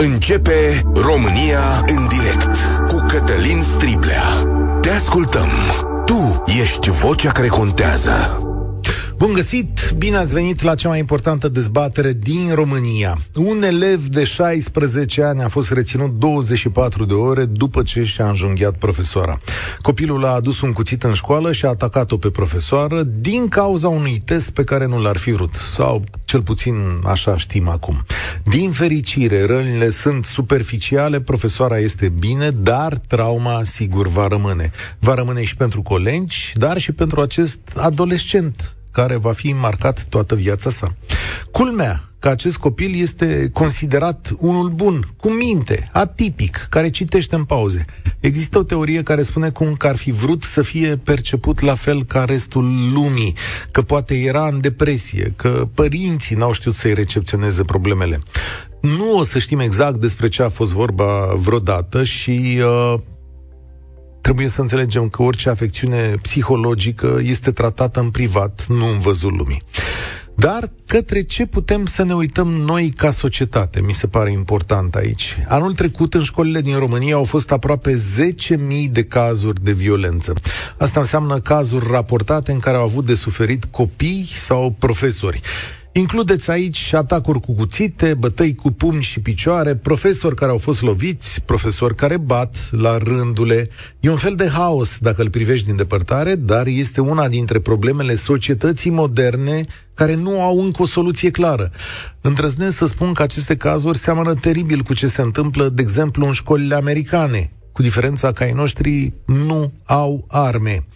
[0.00, 2.56] Începe România în direct
[2.88, 4.22] cu Cătălin Striblea.
[4.80, 5.48] Te ascultăm.
[6.04, 8.42] Tu ești vocea care contează.
[9.16, 9.92] Bun găsit!
[9.96, 13.18] Bine ați venit la cea mai importantă dezbatere din România.
[13.34, 18.76] Un elev de 16 ani a fost reținut 24 de ore după ce și-a înjunghiat
[18.76, 19.40] profesoara.
[19.82, 24.22] Copilul a adus un cuțit în școală și a atacat-o pe profesoară din cauza unui
[24.24, 25.54] test pe care nu l-ar fi vrut.
[25.54, 26.74] Sau cel puțin
[27.04, 28.04] așa știm acum.
[28.48, 34.70] Din fericire, rănile sunt superficiale, profesoara este bine, dar trauma sigur va rămâne.
[34.98, 40.34] Va rămâne și pentru colegi, dar și pentru acest adolescent care va fi marcat toată
[40.34, 40.94] viața sa.
[41.50, 47.84] Culmea că acest copil este considerat unul bun, cu minte, atipic, care citește în pauze.
[48.20, 52.04] Există o teorie care spune cum că ar fi vrut să fie perceput la fel
[52.04, 53.34] ca restul lumii,
[53.70, 58.18] că poate era în depresie, că părinții n-au știut să-i recepționeze problemele.
[58.80, 62.94] Nu o să știm exact despre ce a fost vorba vreodată și uh,
[64.20, 69.62] trebuie să înțelegem că orice afecțiune psihologică este tratată în privat, nu în văzul lumii.
[70.40, 75.38] Dar către ce putem să ne uităm noi ca societate, mi se pare important aici.
[75.48, 78.02] Anul trecut, în școlile din România, au fost aproape
[78.56, 78.56] 10.000
[78.90, 80.32] de cazuri de violență.
[80.76, 85.40] Asta înseamnă cazuri raportate în care au avut de suferit copii sau profesori.
[85.92, 91.42] Includeți aici atacuri cu cuțite, bătăi cu pumni și picioare, profesori care au fost loviți,
[91.42, 93.68] profesori care bat la rândule.
[94.00, 98.16] E un fel de haos dacă îl privești din depărtare, dar este una dintre problemele
[98.16, 99.64] societății moderne
[99.98, 101.70] care nu au încă o soluție clară.
[102.20, 106.32] Îndrăznesc să spun că aceste cazuri seamănă teribil cu ce se întâmplă, de exemplu, în
[106.32, 110.86] școlile americane, cu diferența că ai noștri nu au arme.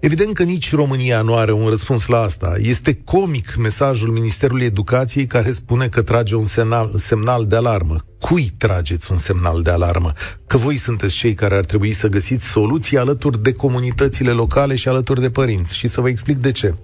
[0.00, 2.54] Evident că nici România nu are un răspuns la asta.
[2.60, 7.96] Este comic mesajul Ministerului Educației care spune că trage un semnal, semnal de alarmă.
[8.28, 10.12] Cui trageți un semnal de alarmă?
[10.46, 14.88] Că voi sunteți cei care ar trebui să găsiți soluții alături de comunitățile locale și
[14.88, 15.76] alături de părinți.
[15.76, 16.74] Și să vă explic de ce.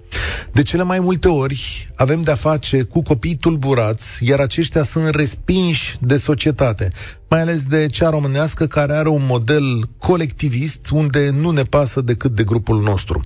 [0.51, 5.97] De cele mai multe ori avem de-a face cu copii tulburați, iar aceștia sunt respinși
[5.99, 6.91] de societate
[7.31, 12.35] mai ales de cea românească care are un model colectivist unde nu ne pasă decât
[12.35, 13.21] de grupul nostru.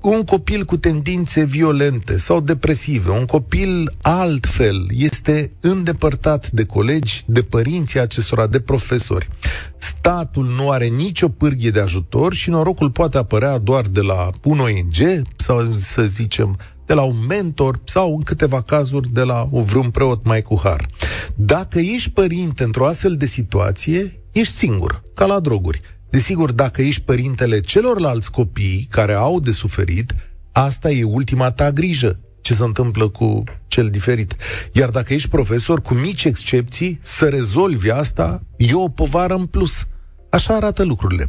[0.00, 7.42] Un copil cu tendințe violente sau depresive, un copil altfel, este îndepărtat de colegi, de
[7.56, 9.28] părinții acestora, de profesori.
[9.76, 14.58] Statul nu are nicio pârghie de ajutor și norocul poate apărea doar de la un
[14.58, 19.62] ONG sau, să zicem, de la un mentor sau, în câteva cazuri, de la o
[19.62, 20.86] vreun preot mai cu har.
[21.34, 25.80] Dacă ești părinte într-o astfel de situație, ești singur, ca la droguri.
[26.10, 30.14] Desigur, dacă ești părintele celorlalți copii care au de suferit,
[30.52, 34.36] asta e ultima ta grijă ce se întâmplă cu cel diferit.
[34.72, 39.86] Iar dacă ești profesor, cu mici excepții, să rezolvi asta e o povară în plus.
[40.30, 41.26] Așa arată lucrurile.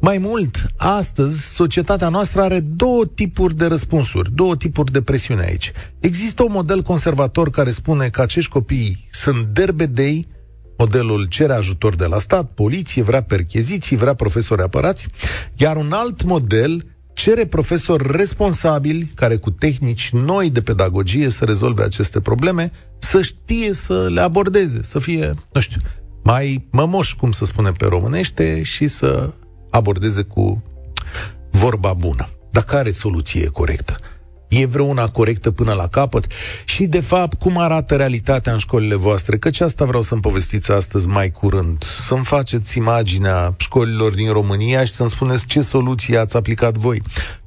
[0.00, 5.72] Mai mult, astăzi, societatea noastră are două tipuri de răspunsuri, două tipuri de presiune aici.
[6.00, 10.26] Există un model conservator care spune că acești copii sunt derbedei,
[10.78, 15.08] modelul cere ajutor de la stat, poliție, vrea percheziții, vrea profesori apărați,
[15.54, 16.84] iar un alt model
[17.14, 23.72] cere profesori responsabili, care cu tehnici noi de pedagogie să rezolve aceste probleme, să știe
[23.72, 25.80] să le abordeze, să fie, nu știu,
[26.22, 29.32] mai mămoși, cum să spune pe românește, și să
[29.70, 30.62] abordeze cu
[31.50, 32.28] vorba bună.
[32.50, 33.96] Dar care soluție e corectă?
[34.60, 36.26] E vreuna corectă până la capăt?
[36.64, 39.38] Și, de fapt, cum arată realitatea în școlile voastre?
[39.38, 41.84] Căci asta vreau să-mi povestiți astăzi mai curând.
[41.84, 47.02] Să-mi faceți imaginea școlilor din România și să-mi spuneți ce soluție ați aplicat voi.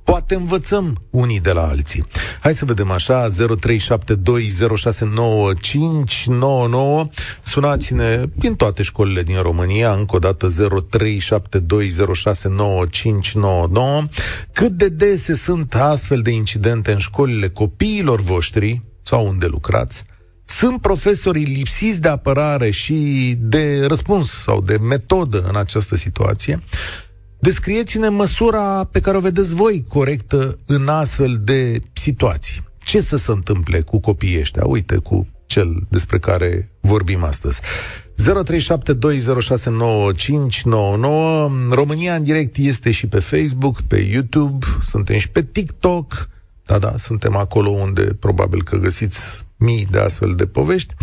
[0.05, 2.03] Poate învățăm unii de la alții.
[2.39, 3.33] Hai să vedem așa, 0372069599.
[7.41, 10.53] Sunați-ne din toate școlile din România, încă o dată 0372069599.
[14.53, 20.03] Cât de dese sunt astfel de incidente în școlile copiilor voștri sau unde lucrați?
[20.43, 26.59] Sunt profesorii lipsiți de apărare și de răspuns sau de metodă în această situație?
[27.45, 32.63] Descrieți-ne măsura pe care o vedeți voi corectă în astfel de situații.
[32.77, 34.65] Ce să se întâmple cu copiii ăștia?
[34.65, 37.61] Uite, cu cel despre care vorbim astăzi.
[37.61, 37.65] 0372069599
[41.69, 46.29] România în direct este și pe Facebook, pe YouTube, suntem și pe TikTok.
[46.65, 50.93] Da, da, suntem acolo unde probabil că găsiți mii de astfel de povești.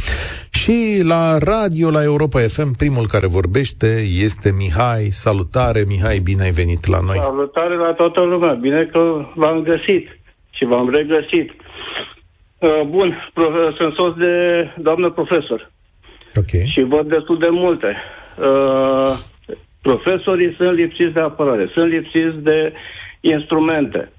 [0.51, 3.87] Și la radio, la Europa FM, primul care vorbește
[4.27, 5.05] este Mihai.
[5.11, 7.17] Salutare, Mihai, bine ai venit la noi.
[7.17, 10.09] Salutare la toată lumea, bine că v-am găsit
[10.51, 11.51] și v-am regăsit.
[12.59, 13.33] Uh, bun,
[13.79, 14.35] sunt soț de
[14.79, 15.71] doamnă profesor.
[16.35, 16.71] Okay.
[16.73, 17.97] Și văd destul de multe.
[18.39, 19.13] Uh,
[19.83, 22.73] profesorii sunt lipsiți de apărare, sunt lipsiți de
[23.21, 24.13] instrumente.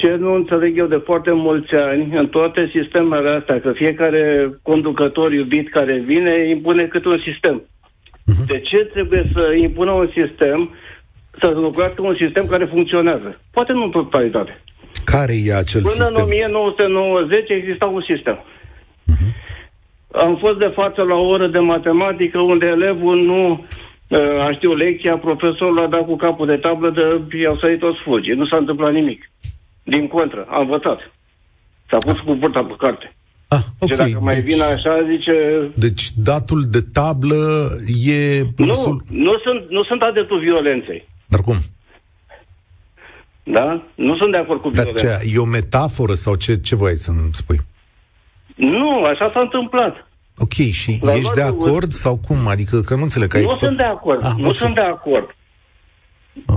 [0.00, 5.32] Ce nu înțeleg eu de foarte mulți ani, în toate sistemele astea, că fiecare conducător
[5.32, 7.62] iubit care vine impune câte un sistem.
[7.62, 8.46] Uh-huh.
[8.46, 10.74] De ce trebuie să impună un sistem,
[11.40, 13.40] să înlocuiască un sistem care funcționează?
[13.50, 14.60] Poate nu în totalitate.
[15.04, 16.14] Care e acel Până sistem?
[16.16, 18.44] în 1990 exista un sistem.
[19.12, 19.32] Uh-huh.
[20.12, 23.66] Am fost de față la o oră de matematică unde elevul nu
[24.08, 28.02] uh, a știut lecția, profesorul a dat cu capul de tablă de i-au sărit toți
[28.04, 28.30] fulgi.
[28.30, 29.30] Nu s-a întâmplat nimic.
[29.94, 30.98] Din contră, am învățat.
[31.90, 33.16] S-a pus cu burta pe carte.
[33.48, 33.96] Ah, Okay.
[33.98, 34.06] ok.
[34.06, 35.34] Și dacă mai deci, vine așa, zice...
[35.74, 37.68] deci datul de tablă
[38.06, 38.40] e...
[38.40, 39.02] Nu, Pânsul...
[39.10, 41.08] nu sunt, nu sunt adeptul violenței.
[41.26, 41.56] Dar cum?
[43.42, 43.82] Da?
[43.94, 45.18] Nu sunt de acord cu Dar violența.
[45.18, 47.60] ce, e o metaforă sau ce, ce voiai să-mi spui?
[48.54, 50.08] Nu, așa s-a întâmplat.
[50.38, 52.46] Ok, și La ești de luatul- acord sau cum?
[52.46, 53.56] Adică că nu înțeleg că Nu ai...
[53.60, 54.24] sunt de acord.
[54.24, 54.56] Ah, nu ok.
[54.56, 55.35] sunt de acord.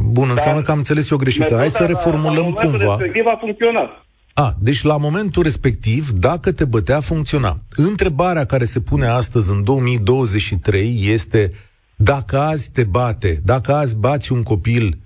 [0.04, 1.48] Bun, înseamnă Dar că am înțeles eu greșit.
[1.48, 2.96] Că hai să Metoda la- reformulăm la momentul cumva.
[2.98, 4.06] respectiv a funcționat.
[4.34, 7.58] A, deci la momentul respectiv, dacă te bătea, funcționa.
[7.76, 11.52] Întrebarea care se pune astăzi, în 2023, este
[11.96, 14.98] dacă azi te bate, dacă azi bați un copil,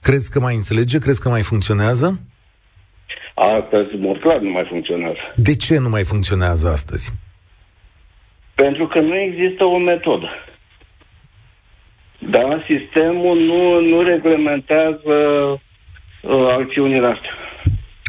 [0.00, 2.20] crezi că mai înțelege, crezi că mai funcționează?
[3.34, 5.18] Astăzi, în mod clar, nu mai funcționează.
[5.36, 7.12] De ce nu mai funcționează astăzi?
[8.54, 10.28] Pentru că nu există o metodă.
[12.30, 15.14] Da, sistemul nu, nu reglementează
[16.22, 17.30] uh, acțiunile astea.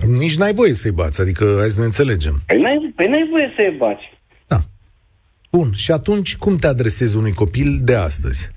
[0.08, 2.42] Nici n-ai voie să-i bați, adică hai să ne înțelegem.
[2.46, 4.14] Păi n-ai, păi n-ai voie să-i bați.
[4.48, 4.58] Da.
[5.52, 8.52] Bun, și atunci cum te adresezi unui copil de astăzi?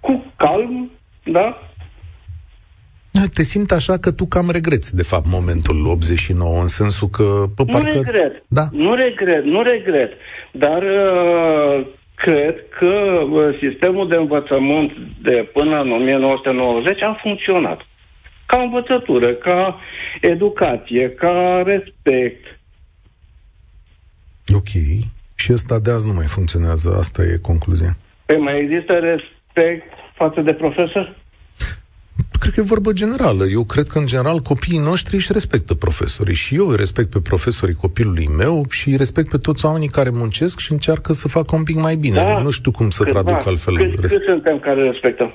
[0.00, 0.90] Cu calm,
[1.24, 1.72] da?
[3.34, 7.62] Te simt așa că tu cam regreți, de fapt, momentul 89, în sensul că, pe
[7.66, 7.92] Nu parcă...
[7.92, 8.44] regret.
[8.48, 8.68] Da.
[8.72, 10.12] Nu regret, nu regret.
[10.52, 12.92] Dar uh, cred că
[13.30, 14.92] uh, sistemul de învățământ
[15.22, 17.86] de până în 1990 a funcționat.
[18.46, 19.80] Ca învățătură, ca
[20.20, 22.60] educație, ca respect.
[24.54, 24.72] Ok.
[25.34, 27.96] Și ăsta de azi nu mai funcționează, asta e concluzia.
[28.26, 31.21] Păi mai există respect față de profesor?
[32.42, 33.44] Cred că e vorbă generală.
[33.44, 36.34] Eu cred că, în general, copiii noștri își respectă profesorii.
[36.34, 40.10] Și eu îi respect pe profesorii copilului meu și îi respect pe toți oamenii care
[40.10, 42.14] muncesc și încearcă să facă un pic mai bine.
[42.14, 42.38] Da.
[42.42, 43.22] Nu știu cum să Câțiva.
[43.22, 43.76] traduc altfel.
[43.76, 45.34] Cât, cât suntem care respectăm?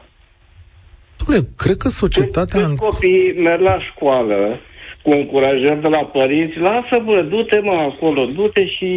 [1.19, 2.61] Dom'le, cred că societatea...
[2.61, 4.59] Câți copii merg la școală
[5.03, 8.87] cu încurajări de la părinți, lasă bă, du-te mă acolo, du-te și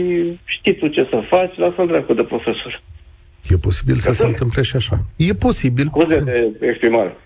[0.44, 2.82] știi tu ce să faci, lasă-l dracu de profesor.
[3.48, 4.28] E posibil să se sunt.
[4.28, 5.04] întâmple și așa.
[5.16, 5.86] E posibil.
[5.86, 6.24] Scuze
[6.58, 7.16] de exprimare.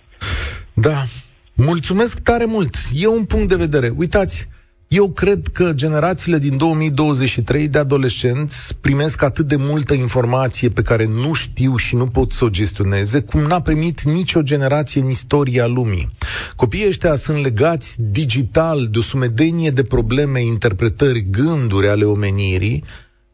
[0.85, 1.07] Da.
[1.55, 2.77] Mulțumesc tare mult.
[2.95, 3.93] E un punct de vedere.
[3.97, 4.49] Uitați,
[4.89, 11.07] eu cred că generațiile din 2023 de adolescenți primesc atât de multă informație pe care
[11.07, 15.67] nu știu și nu pot să o gestioneze, cum n-a primit nicio generație în istoria
[15.67, 16.09] lumii.
[16.57, 22.85] Copiii ăștia sunt legați digital de o sumedenie de probleme, interpretări, gânduri ale omenirii,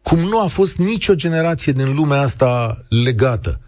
[0.03, 3.61] cum nu a fost nicio generație din lumea asta legată.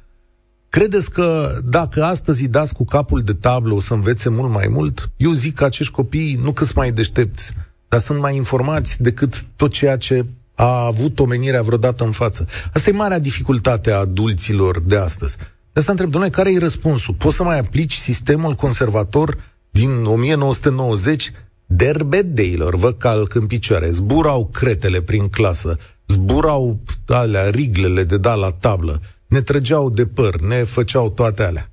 [0.73, 4.67] Credeți că dacă astăzi îi dați cu capul de tablă o să învețe mult mai
[4.69, 5.11] mult?
[5.17, 7.53] Eu zic că acești copii nu că sunt mai deștepți,
[7.89, 10.25] dar sunt mai informați decât tot ceea ce
[10.55, 12.47] a avut omenirea vreodată în față.
[12.73, 15.37] Asta e marea dificultate a adulților de astăzi.
[15.73, 17.15] De asta întreb, doamne, care e răspunsul?
[17.15, 19.39] Poți să mai aplici sistemul conservator
[19.71, 21.33] din 1990?
[21.67, 28.51] Derbedeilor, vă calc în picioare, zburau cretele prin clasă, zburau alea, riglele de da la
[28.51, 29.01] tablă,
[29.33, 31.67] ne trăgeau de păr, ne făceau toate alea.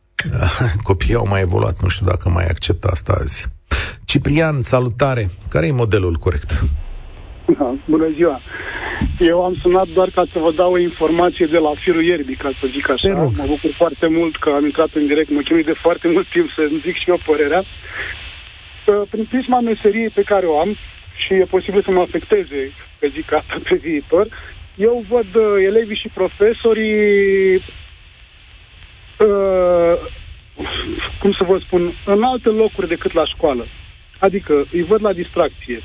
[0.88, 3.46] Copiii au mai evoluat, nu știu dacă mai acceptă asta azi.
[4.04, 5.24] Ciprian, salutare!
[5.52, 6.50] Care e modelul corect?
[7.58, 8.40] Da, bună ziua!
[9.18, 12.50] Eu am sunat doar ca să vă dau o informație de la firul ierbii, ca
[12.60, 13.20] să zic Te așa.
[13.20, 13.30] rog.
[13.36, 16.48] Mă bucur foarte mult că am intrat în direct, mă chinui de foarte mult timp
[16.56, 17.62] să-mi zic și eu părerea.
[17.64, 20.70] Uh, Prin prisma meseriei pe care o am,
[21.22, 22.60] și e posibil să mă afecteze,
[22.98, 24.26] că zic asta pe viitor,
[24.74, 27.54] eu văd uh, elevii și profesorii
[29.18, 29.94] uh,
[31.20, 33.66] cum să vă spun, în alte locuri decât la școală.
[34.18, 35.80] Adică îi văd la distracție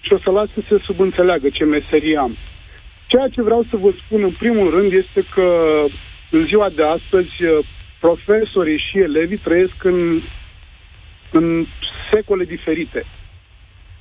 [0.00, 2.36] și o să las să se subînțeleagă ce meserie am.
[3.06, 5.78] Ceea ce vreau să vă spun în primul rând este că
[6.30, 7.30] în ziua de astăzi
[8.00, 10.22] profesorii și elevii trăiesc în,
[11.30, 11.66] în
[12.12, 13.04] secole diferite.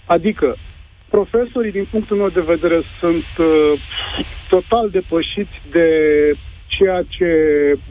[0.05, 0.57] Adică
[1.15, 3.79] profesorii, din punctul meu de vedere, sunt uh,
[4.49, 5.87] total depășiți de
[6.67, 7.29] ceea ce,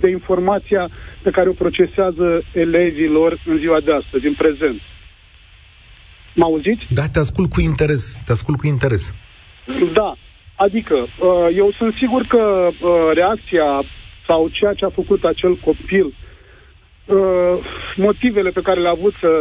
[0.01, 0.91] de informația
[1.23, 4.81] pe care o procesează elevilor în ziua de astăzi, în prezent.
[6.35, 6.85] Mă auziți?
[6.91, 8.03] Da, te ascult cu interes.
[8.25, 9.15] Te ascult cu interes.
[9.93, 10.15] Da,
[10.57, 13.83] adică uh, eu sunt sigur că uh, reacția
[14.27, 16.15] sau ceea ce a făcut acel copil,
[17.11, 17.59] uh,
[17.97, 19.33] motivele pe care le-a avut să,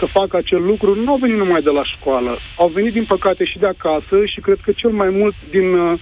[0.00, 2.38] să facă acel lucru, nu au venit numai de la școală.
[2.56, 5.98] Au venit, din păcate, și de acasă și cred că cel mai mult din,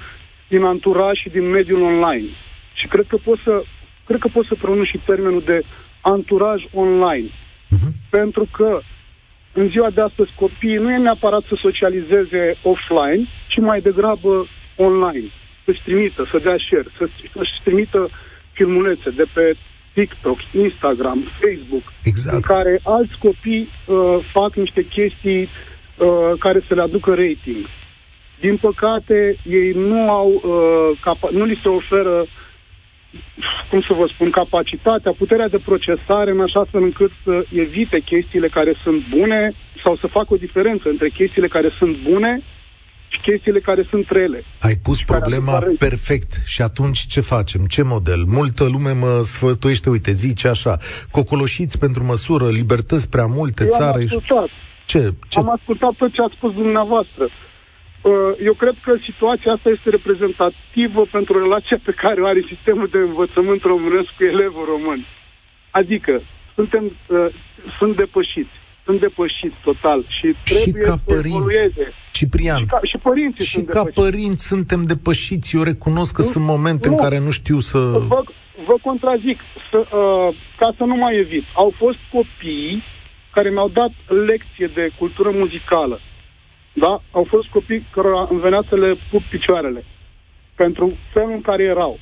[0.49, 2.29] din anturaj și din mediul online.
[2.73, 3.63] Și cred că pot să,
[4.07, 5.63] cred că pot să pronunț și termenul de
[6.01, 7.29] anturaj online.
[7.29, 7.93] Uh-huh.
[8.11, 8.81] Pentru că
[9.53, 15.29] în ziua de astăzi copiii nu e neapărat să socializeze offline, ci mai degrabă online.
[15.65, 18.11] Să-și trimită, să dea share, să, să-și trimită
[18.53, 19.57] filmulețe de pe
[19.95, 22.35] TikTok, Instagram, Facebook, exact.
[22.37, 23.97] în care alți copii uh,
[24.33, 27.67] fac niște chestii uh, care să le aducă rating.
[28.41, 32.29] Din păcate, ei nu au, uh, capa- nu li se oferă uh,
[33.71, 38.49] cum să vă spun, capacitatea, puterea de procesare în așa fel încât să evite chestiile
[38.49, 39.53] care sunt bune
[39.85, 42.62] sau să facă o diferență între chestiile care sunt bune și
[43.23, 44.45] chestiile care sunt rele.
[44.61, 46.31] Ai pus problema perfect.
[46.47, 47.67] Și atunci ce facem?
[47.67, 48.25] Ce model?
[48.27, 50.79] Multă lume mă sfătuiește, uite, zice așa,
[51.11, 53.99] cocoloșiți pentru măsură, libertăți prea multe, Eu țară...
[53.99, 54.49] Am ascultat.
[54.85, 55.15] Ce?
[55.29, 55.39] ce?
[55.39, 57.25] Am ascultat tot ce a spus dumneavoastră.
[57.25, 58.13] Uh,
[58.45, 62.99] eu cred că situația asta este reprezentativă pentru relația pe care o are sistemul de
[62.99, 65.07] învățământ românesc cu elevul român.
[65.71, 66.23] Adică,
[66.55, 67.27] suntem, uh,
[67.79, 68.57] sunt depășiți.
[68.85, 71.93] Sunt depășiți total și trebuie și ca să părinți, evolueze.
[72.13, 74.01] Ciprian, și, ca, și părinții și sunt ca depășiți.
[74.03, 75.57] părinți suntem depășiți.
[75.57, 76.95] Eu recunosc că Nu, sunt momente nu.
[76.95, 77.79] în care nu știu să...
[77.79, 78.23] Vă,
[78.67, 79.39] vă contrazic,
[79.71, 81.45] să, uh, ca să nu mai evit.
[81.55, 82.83] Au fost copii
[83.33, 83.93] care mi-au dat
[84.27, 86.01] lecție de cultură muzicală
[86.73, 87.03] da?
[87.11, 89.85] Au fost copii care îmi venea să le pup picioarele
[90.55, 91.99] pentru felul în care erau.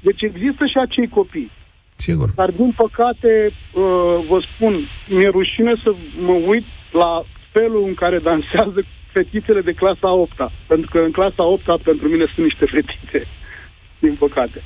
[0.00, 1.50] Deci există și acei copii.
[1.96, 2.28] Sigur.
[2.34, 3.82] Dar, din păcate, uh,
[4.28, 10.12] vă spun, mi-e rușine să mă uit la felul în care dansează fetițele de clasa
[10.12, 10.32] 8
[10.66, 13.26] Pentru că în clasa 8 pentru mine sunt niște fetițe,
[14.04, 14.62] din păcate.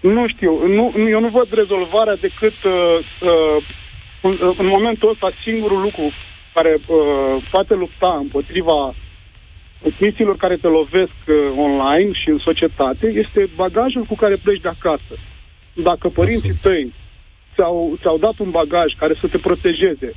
[0.00, 6.12] Nu știu, nu, eu nu văd rezolvarea decât uh, uh, în momentul ăsta singurul lucru
[6.54, 8.94] care uh, poate lupta împotriva
[9.98, 14.68] chestiilor care te lovesc uh, online și în societate este bagajul cu care pleci de
[14.68, 15.14] acasă.
[15.82, 16.92] Dacă părinții tăi
[17.54, 20.14] ți-au, ți-au dat un bagaj care să te protejeze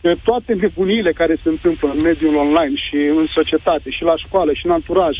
[0.00, 4.52] de toate nebunile care se întâmplă în mediul online și în societate și la școală
[4.52, 5.14] și în anturaj,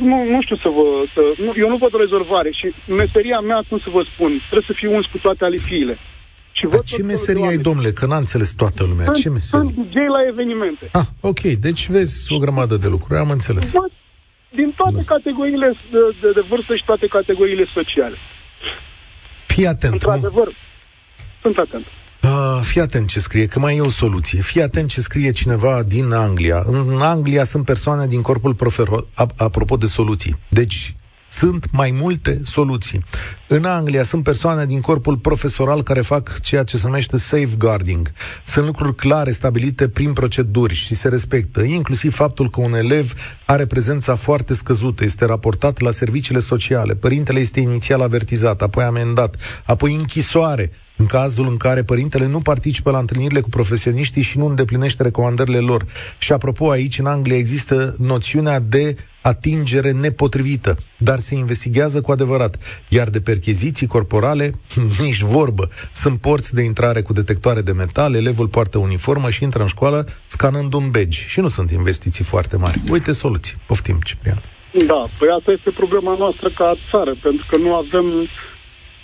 [0.00, 0.86] nu, nu știu să vă...
[1.14, 4.70] Să, nu, eu nu văd o rezolvare și meseria mea, cum să vă spun, trebuie
[4.70, 5.98] să fiu uns cu toate alifiile.
[6.52, 7.90] Și Dar ce meserie ai, domnule?
[7.90, 9.04] Că n-a înțeles toată lumea.
[9.04, 9.72] Sunt, ce meserie?
[9.74, 10.88] Sunt gay la evenimente.
[10.92, 11.40] Ah, ok.
[11.40, 13.18] Deci vezi o grămadă de lucruri.
[13.18, 13.72] Am înțeles.
[13.72, 13.86] Da,
[14.58, 15.14] din toate da.
[15.14, 18.16] categoriile de, de, de vârstă și toate categoriile sociale.
[19.46, 19.92] Fii atent.
[19.92, 20.52] Într-adevăr, mă...
[21.42, 21.86] sunt atent.
[22.22, 24.40] Uh, fii atent ce scrie, că mai e o soluție.
[24.40, 26.62] Fii atent ce scrie cineva din Anglia.
[26.66, 29.06] În Anglia sunt persoane din corpul profesor.
[29.36, 30.38] Apropo de soluții.
[30.48, 30.94] Deci,
[31.30, 33.04] sunt mai multe soluții.
[33.48, 38.12] În Anglia sunt persoane din corpul profesoral care fac ceea ce se numește safeguarding.
[38.44, 43.12] Sunt lucruri clare stabilite prin proceduri și se respectă, inclusiv faptul că un elev
[43.46, 49.36] are prezența foarte scăzută, este raportat la serviciile sociale, părintele este inițial avertizat, apoi amendat,
[49.64, 50.70] apoi închisoare,
[51.00, 55.58] în cazul în care părintele nu participă la întâlnirile cu profesioniștii și nu îndeplinește recomandările
[55.58, 55.84] lor.
[56.18, 62.56] Și apropo, aici în Anglia există noțiunea de atingere nepotrivită, dar se investigează cu adevărat.
[62.88, 64.50] Iar de percheziții corporale,
[65.04, 65.68] nici vorbă.
[65.92, 70.06] Sunt porți de intrare cu detectoare de metal, elevul poartă uniformă și intră în școală
[70.26, 71.18] scanând un badge.
[71.28, 72.80] Și nu sunt investiții foarte mari.
[72.90, 73.56] Uite soluții.
[73.66, 74.42] Poftim, Ciprian.
[74.86, 78.06] Da, păi asta este problema noastră ca țară, pentru că nu avem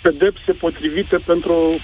[0.07, 1.79] pedepse potrivite pentru,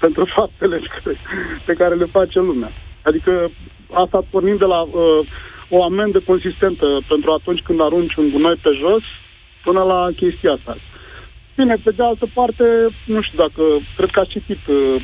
[0.00, 0.80] pentru faptele
[1.66, 2.72] pe care le face lumea.
[3.02, 3.50] Adică
[3.92, 5.26] asta pornind de la uh,
[5.68, 9.02] o amendă consistentă pentru atunci când arunci un gunoi pe jos,
[9.64, 10.76] până la chestia asta.
[11.56, 12.64] Bine, pe de altă parte,
[13.04, 13.62] nu știu dacă,
[13.96, 15.02] cred că ați citit uh,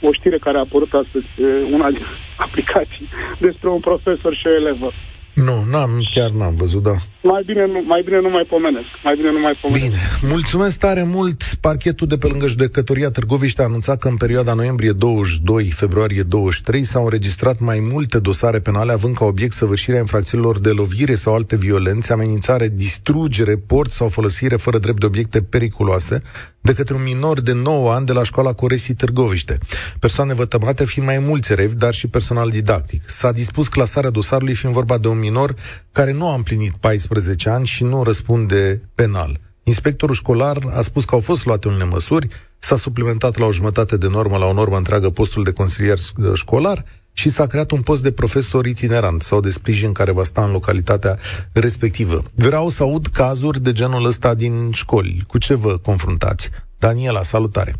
[0.00, 2.06] o știre care a apărut astăzi pe una din
[2.46, 3.08] aplicații
[3.38, 4.92] despre un profesor și o elevă.
[5.34, 6.94] Nu, n-am, chiar n-am văzut, da.
[7.22, 8.86] Mai bine, nu, mai bine nu mai pomenesc.
[9.04, 9.84] Mai bine nu mai pomenesc.
[9.84, 10.00] Bine,
[10.32, 11.42] mulțumesc tare mult.
[11.60, 17.04] Parchetul de pe lângă judecătoria Târgoviște a anunțat că în perioada noiembrie 22-februarie 23 s-au
[17.04, 22.12] înregistrat mai multe dosare penale având ca obiect săvârșirea infracțiunilor de lovire sau alte violențe,
[22.12, 26.22] amenințare, distrugere, port sau folosire fără drept de obiecte periculoase,
[26.60, 29.58] de către un minor de 9 ani de la școala Coresii Târgoviște.
[29.98, 33.02] Persoane vătămate fiind mai mulți elevi, dar și personal didactic.
[33.08, 35.54] S-a dispus clasarea dosarului fiind vorba de un minor
[35.92, 39.40] care nu a împlinit 14 ani și nu răspunde penal.
[39.62, 43.96] Inspectorul școlar a spus că au fost luate unele măsuri, s-a suplimentat la o jumătate
[43.96, 45.98] de normă la o normă întreagă postul de consilier
[46.34, 50.44] școlar, și s-a creat un post de profesor itinerant sau de sprijin care va sta
[50.44, 51.14] în localitatea
[51.52, 52.22] respectivă.
[52.34, 55.22] Vreau să aud cazuri de genul ăsta din școli.
[55.26, 56.50] Cu ce vă confruntați?
[56.78, 57.72] Daniela, salutare!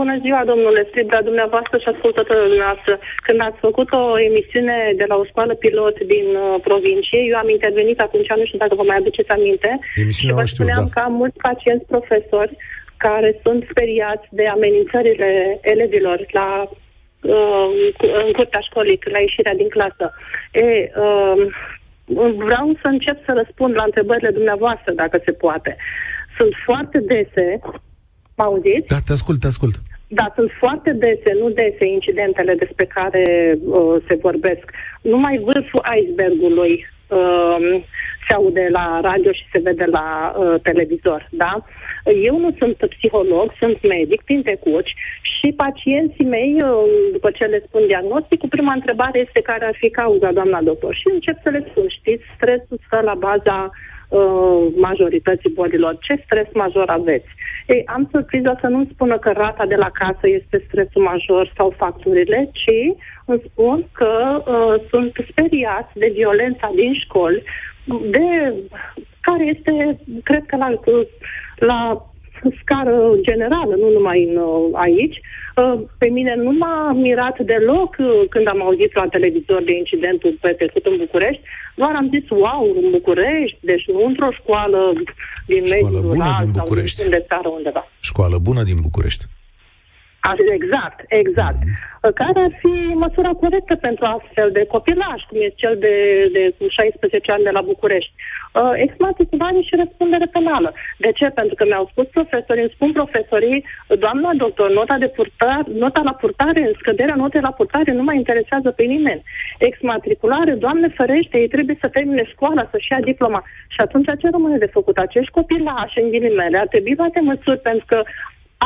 [0.00, 2.98] Bună ziua, domnule Stribda, dumneavoastră și ascultătorul dumneavoastră.
[3.26, 7.48] Când ați făcut o emisiune de la o școală pilot din uh, provincie, eu am
[7.56, 9.70] intervenit atunci, nu știu dacă vă mai aduceți aminte,
[10.02, 10.92] Emisiunea și vă știu, spuneam da.
[10.94, 12.56] că am mulți pacienți profesori
[12.96, 15.30] care sunt speriați de amenințările
[15.74, 16.81] elevilor la uh,
[18.24, 20.14] în curtea școlii, la ieșirea din clasă.
[20.52, 21.46] E, uh,
[22.36, 25.76] vreau să încep să răspund la întrebările dumneavoastră, dacă se poate.
[26.38, 27.60] Sunt foarte dese
[28.36, 28.86] Mă auziți?
[28.86, 29.74] Da, te ascult, te ascult.
[30.08, 33.24] Da, sunt foarte dese, nu dese, incidentele despre care
[33.64, 34.64] uh, se vorbesc.
[35.02, 37.82] Numai vârful icebergului uh,
[38.28, 41.64] se aude la radio și se vede la uh, televizor, da?
[42.04, 47.62] Eu nu sunt psiholog, sunt medic prin tecuci și pacienții mei, uh, după ce le
[47.66, 50.94] spun diagnosticul, prima întrebare este care ar fi cauza, doamna doctor.
[50.94, 53.70] Și încep să le spun, știți, stresul stă la baza
[54.08, 55.98] uh, majorității bolilor.
[56.00, 57.28] Ce stres major aveți?
[57.66, 61.74] Ei, am surpriză să nu spună că rata de la casă este stresul major sau
[61.76, 67.42] facturile, ci îmi spun că uh, sunt speriați de violența din școli,
[68.10, 68.54] de
[69.20, 70.80] care este, cred că la,
[71.70, 71.80] la
[72.60, 75.16] scară generală, nu numai în, uh, aici.
[75.56, 80.38] Uh, pe mine nu m-a mirat deloc uh, când am auzit la televizor de incidentul
[80.40, 81.42] petrecut în București.
[81.74, 84.92] Doar am zis, wow, în București, deci nu într-o școală
[85.46, 87.00] din Școală mediul bună rural din sau București.
[87.00, 87.82] din de țară undeva.
[88.00, 89.24] Școală bună din București.
[90.30, 91.58] Așa, Exact, exact.
[92.20, 95.94] Care ar fi măsura corectă pentru astfel de copilaj, cum e cel de,
[96.32, 98.12] de 16 ani de la București?
[98.14, 100.74] Uh, exmatriculare și răspundere penală.
[100.98, 101.26] De ce?
[101.28, 103.64] Pentru că mi-au spus profesorii, îmi spun profesorii,
[103.98, 108.70] doamna doctor, nota, de purtare, nota la purtare, scăderea notei la purtare nu mai interesează
[108.70, 109.22] pe nimeni.
[109.58, 113.44] Exmatriculare, doamne ferește, ei trebuie să termine școala, să-și ia diploma.
[113.68, 114.96] Și atunci ce rămâne de făcut?
[114.98, 118.02] Acești copilași, în ghilimele, ar trebui luate măsuri pentru că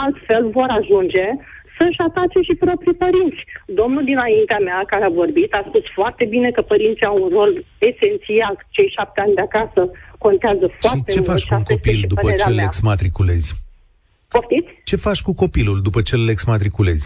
[0.05, 1.27] altfel vor ajunge
[1.79, 3.41] să-și atace și proprii părinți.
[3.81, 7.53] Domnul dinaintea mea, care a vorbit, a spus foarte bine că părinții au un rol
[7.91, 8.55] esențial.
[8.77, 9.83] Cei șapte ani de acasă
[10.19, 11.31] contează foarte și ce mult.
[11.31, 12.69] faci și cu un asta este copil și după părerea ce îl mea.
[12.71, 13.49] exmatriculezi?
[14.29, 14.71] Poftiți?
[14.91, 17.05] Ce faci cu copilul după ce îl exmatriculezi?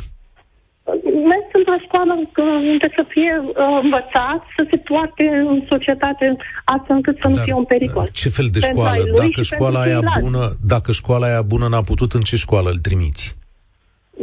[1.70, 6.96] Mers într-o școală că unde să fie uh, învățat, să se poarte în societate, astfel
[6.96, 8.06] încât să nu Dar, fie un pericol.
[8.12, 8.98] Ce fel de Pentru școală?
[8.98, 10.24] ai lui Dacă și școala pentru aia ceilalți.
[10.24, 13.37] bună, dacă școala aia bună n-a putut, în ce școală îl trimiți?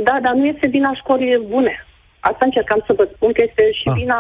[0.07, 1.73] Da, dar nu este vina școlii bune.
[2.19, 3.95] Asta încercam să vă spun că este și Ah.
[3.99, 4.19] vina,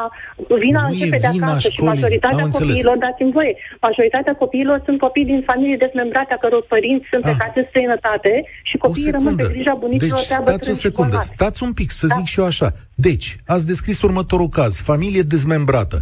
[0.65, 1.93] vina Nu începe e de vina acasă și școlii.
[1.93, 2.67] majoritatea Am înțeles.
[2.69, 3.53] copiilor, dați-mi voie,
[3.87, 7.29] majoritatea copiilor sunt copii din familii dezmembrate, a căror părinți sunt Ah.
[7.29, 8.33] plecați în străinătate
[8.69, 9.53] și O copiii rămân pe secundă.
[9.55, 12.69] grija bunicilor Deci, de stați o secundă, stați un pic, să zic și eu așa.
[13.07, 14.73] Deci, ați descris următorul caz.
[14.91, 15.97] Familie dezmembrată.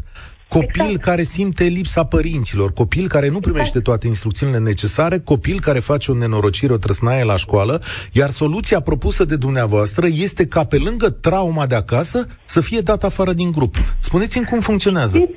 [0.47, 1.03] Copil Exact.
[1.03, 6.15] care simte lipsa părinților, copil care nu primește toate instrucțiunile necesare, copil care face o
[6.15, 7.81] nenorocire, o trăsnaie la școală,
[8.11, 13.03] iar soluția propusă de dumneavoastră este ca pe lângă trauma de acasă să fie dat
[13.03, 13.75] afară din grup.
[13.99, 15.29] Spuneți-mi cum funcționează.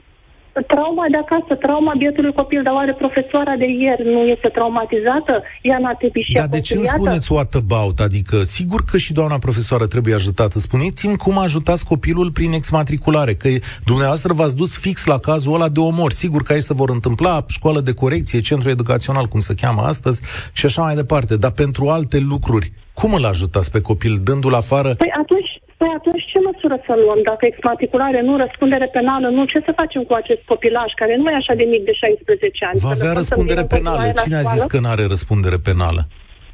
[0.66, 5.42] Trauma de acasă, trauma bietului copil, dar oare profesoara de ieri nu este traumatizată?
[5.62, 7.20] Ea n-a trebuit și Dar ea de ce îmi conciliată?
[7.20, 8.00] spuneți what about?
[8.00, 10.58] Adică, sigur că și doamna profesoară trebuie ajutată.
[10.58, 13.48] Spuneți-mi cum ajutați copilul prin exmatriculare, că
[13.84, 16.12] dumneavoastră v-ați dus fix la cazul ăla de omor.
[16.12, 20.22] Sigur că aici se vor întâmpla școală de corecție, centru educațional, cum se cheamă astăzi,
[20.52, 21.36] și așa mai departe.
[21.36, 24.94] Dar pentru alte lucruri, cum îl ajutați pe copil, dându-l afară?
[24.94, 27.20] Păi atunci, păi atunci ce măsură să luăm?
[27.30, 31.34] Dacă exmatriculare nu, răspundere penală nu, ce să facem cu acest copilaj care nu e
[31.42, 32.78] așa de mic de 16 ani?
[32.86, 33.96] Va Să avea lăsăm să răspundere vină în penală.
[34.02, 34.58] continuare la Cine a școală?
[34.60, 36.02] zis că nu are răspundere penală?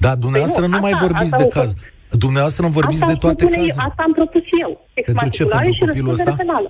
[0.04, 1.70] Da, dumneavoastră Păi nu, nu mai asta- vorbiți asta de o- caz.
[2.24, 3.88] Dumneavoastră nu vorbiți asta de toate propune eu, cazurile.
[3.90, 4.70] Asta am propus eu.
[4.82, 5.00] ce?
[5.02, 6.42] Exmatriculare Pentru și copilul răspundere ăsta?
[6.44, 6.68] penală.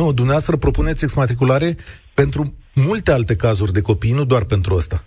[0.00, 1.68] Nu, dumneavoastră propuneți exmatriculare
[2.20, 2.40] pentru
[2.88, 4.98] multe alte cazuri de copii, nu doar pentru ăsta.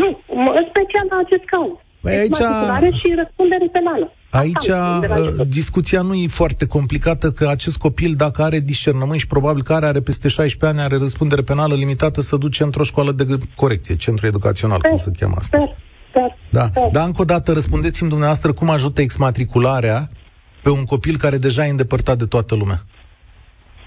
[0.00, 0.08] Nu,
[0.40, 1.68] m- în special la acest caz.
[2.02, 4.06] Păi aici- Exmatriculare și răspundere penală.
[4.30, 5.46] Asta Aici am spus de la uh, început.
[5.48, 9.86] discuția nu e foarte complicată, că acest copil, dacă are discernământ și probabil că are,
[9.86, 13.24] are peste 16 ani, are răspundere penală limitată, să duce într-o școală de
[13.56, 15.64] corecție, centru educațional, cum se cheamă astăzi.
[15.64, 15.76] Sper,
[16.10, 16.88] sper, Da, sper.
[16.92, 20.08] dar încă o dată răspundeți-mi dumneavoastră cum ajută exmatricularea
[20.62, 22.80] pe un copil care deja e îndepărtat de toată lumea.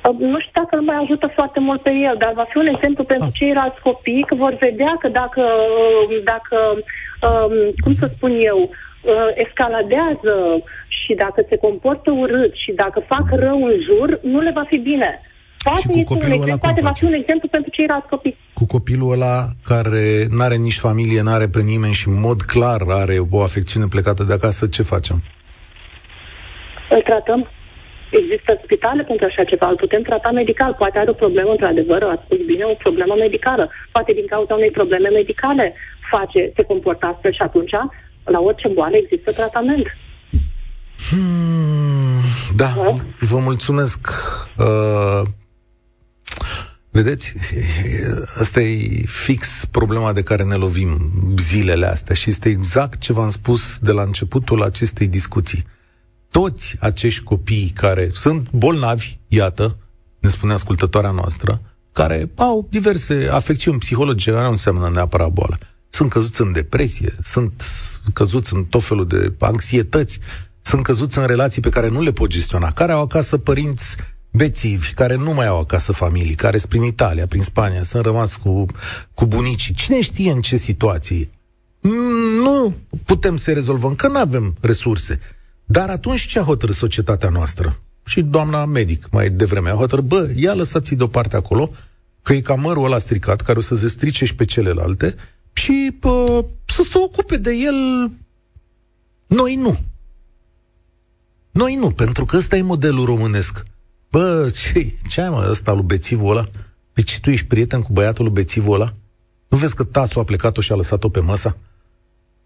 [0.10, 2.66] Uh, Nu știu dacă îl mai ajută foarte mult pe el, dar va fi un
[2.76, 3.34] exemplu pentru Ah.
[3.40, 6.58] ceilalți copii că vor vedea că dacă, uh, dacă
[7.28, 8.60] um, cum să spun eu,
[9.02, 10.36] uh, escaladează
[10.88, 14.78] și dacă se comportă urât și dacă fac rău în jur, nu le va fi
[14.78, 15.22] bine.
[15.64, 17.06] Poate Și cu este un copilul ăla exemplu, cum poate va face?
[17.06, 18.38] fi un exemplu pentru ceilalți copii.
[18.54, 20.04] Cu copilul ăla care
[20.38, 24.34] n-are nici familie, n-are pe nimeni și în mod clar are o afecțiune plecată de
[24.34, 25.18] acasă, ce facem?
[26.90, 27.50] Îl tratăm.
[28.12, 30.76] Există spitale pentru așa ceva, îl putem trata medical.
[30.78, 33.70] Poate are o problemă, într-adevăr, a spus bine, o problemă medicală.
[33.92, 35.74] Poate din cauza unei probleme medicale
[36.12, 37.72] face, se comportă astfel și atunci
[38.24, 39.86] la orice boală există tratament.
[41.10, 42.02] Hmm,
[42.56, 44.10] da, da, vă mulțumesc.
[44.58, 45.28] Uh,
[46.90, 47.34] vedeți,
[48.40, 53.30] asta e fix problema de care ne lovim zilele astea și este exact ce v-am
[53.30, 55.66] spus de la începutul acestei discuții.
[56.32, 59.78] Toți acești copii care sunt bolnavi, iată,
[60.20, 65.58] ne spune ascultătoarea noastră, care au diverse afecțiuni psihologice, care nu înseamnă neapărat boală.
[65.94, 67.64] Sunt căzuți în depresie, sunt
[68.14, 70.20] căzuți în tot felul de anxietăți,
[70.62, 73.96] sunt căzuți în relații pe care nu le pot gestiona, care au acasă părinți
[74.32, 78.36] bețivi, care nu mai au acasă familii, care sunt prin Italia, prin Spania, sunt rămas
[78.36, 78.66] cu,
[79.14, 79.74] cu bunicii.
[79.74, 81.30] Cine știe în ce situații?
[82.44, 82.76] Nu
[83.06, 85.20] putem să rezolvăm, că nu avem resurse.
[85.66, 87.80] Dar atunci ce a hotărât societatea noastră?
[88.06, 91.72] Și doamna medic mai devreme a hotărât, bă, ia lăsați deoparte acolo,
[92.22, 95.16] că e ca mărul ăla stricat, care o să se strice și pe celelalte,
[95.54, 98.12] și bă, să se ocupe de el
[99.28, 99.80] noi nu.
[101.52, 103.66] Noi nu, pentru că ăsta e modelul românesc.
[104.10, 106.46] Bă, ce, ce ai mă ăsta lui bețivul ăla?
[106.94, 108.94] Păi ce tu ești prieten cu băiatul lui bețivul ăla?
[109.48, 111.58] Nu vezi că tasul a plecat-o și a lăsat-o pe masă?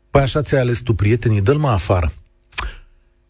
[0.10, 2.14] Păi așa ți-ai ales tu prietenii, dă-l mă afară.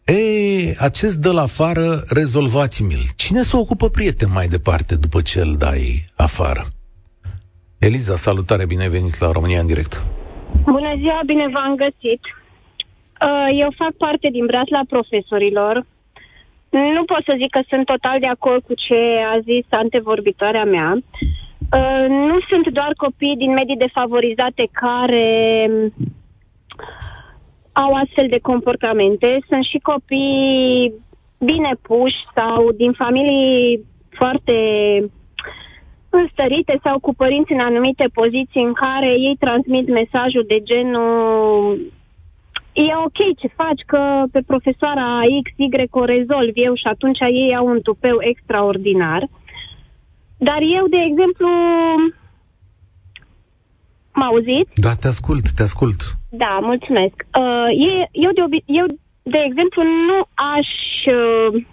[0.04, 3.06] Ei, acest dă la afară, rezolvați-mi-l.
[3.14, 6.68] Cine se ocupă prieten mai departe după ce îl dai afară?
[7.78, 10.02] Eliza, salutare, bine ai venit la România în direct.
[10.64, 12.20] Bună ziua, bine v-am găsit.
[13.26, 15.86] Uh, eu fac parte din la profesorilor.
[16.70, 19.00] Nu pot să zic că sunt total de acord cu ce
[19.34, 20.92] a zis antevorbitoarea mea.
[21.76, 25.70] Uh, nu sunt doar copii din medii defavorizate care
[27.72, 29.38] au astfel de comportamente.
[29.48, 30.92] Sunt și copii
[31.38, 34.54] bine puși sau din familii foarte
[36.16, 41.80] înstărite sau cu părinți în anumite poziții în care ei transmit mesajul de genul
[42.76, 47.56] e ok ce faci, că pe profesoara X, Y o rezolv eu și atunci ei
[47.56, 49.28] au un tupeu extraordinar.
[50.36, 51.48] Dar eu, de exemplu,
[54.12, 54.70] mă auziți?
[54.74, 56.00] Da, te ascult, te ascult.
[56.30, 57.16] Da, mulțumesc.
[57.38, 58.86] Uh, e, eu, de obi- eu,
[59.22, 60.18] de exemplu, nu
[60.56, 60.68] aș
[61.14, 61.64] uh,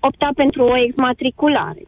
[0.00, 1.82] opta pentru o exmatriculare.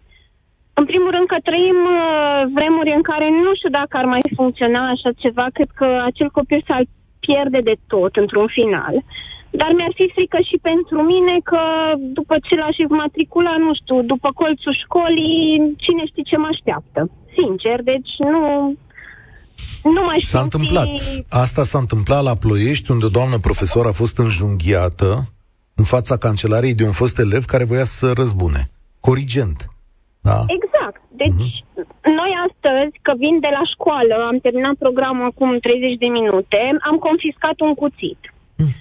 [0.80, 4.82] În primul rând că trăim uh, vremuri în care nu știu dacă ar mai funcționa
[4.94, 6.82] așa ceva, cred că acel copil s-ar
[7.26, 8.94] pierde de tot într-un final.
[9.60, 11.62] Dar mi-ar fi frică și pentru mine că
[12.18, 17.00] după ce l-aș matricula, nu știu, după colțul școlii, cine știe ce mă așteaptă.
[17.36, 18.42] Sincer, deci nu,
[19.94, 20.34] nu mai știu.
[20.34, 20.92] S-a întâmplat.
[21.44, 25.10] Asta s-a întâmplat la Ploiești, unde o doamnă profesor a fost înjunghiată
[25.74, 28.60] în fața cancelariei de un fost elev care voia să răzbune.
[29.00, 29.60] Corigent.
[30.30, 30.38] Da?
[30.58, 31.00] Exact.
[31.22, 31.86] Deci, uh-huh.
[32.20, 36.96] noi astăzi, că vin de la școală, am terminat programul acum 30 de minute, am
[37.08, 38.20] confiscat un cuțit.
[38.62, 38.76] Uh-huh.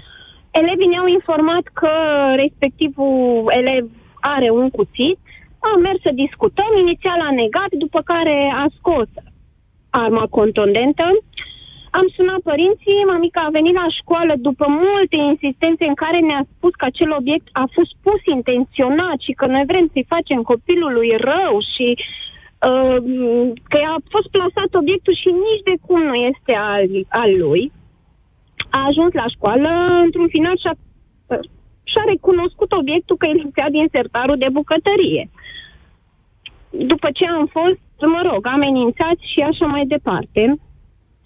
[0.61, 1.91] Elevii ne-au informat că
[2.43, 3.85] respectivul elev
[4.35, 5.19] are un cuțit,
[5.69, 9.09] am mers să discutăm, inițial a negat, după care a scos
[9.89, 11.05] arma contundentă,
[11.91, 16.73] am sunat părinții, mamica a venit la școală după multe insistențe în care ne-a spus
[16.75, 21.53] că acel obiect a fost pus intenționat și că noi vrem să-i facem copilului rău
[21.73, 21.87] și
[22.69, 22.97] uh,
[23.71, 27.71] că a fost plasat obiectul și nici de cum nu este al, al lui.
[28.69, 29.69] A ajuns la școală,
[30.05, 30.75] într-un final și-a,
[31.91, 35.29] și-a recunoscut obiectul că îl lipsea din sertarul de bucătărie.
[36.69, 37.79] După ce am fost,
[38.13, 40.59] mă rog, amenințați și așa mai departe.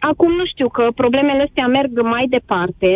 [0.10, 2.90] Acum nu știu că problemele astea merg mai departe.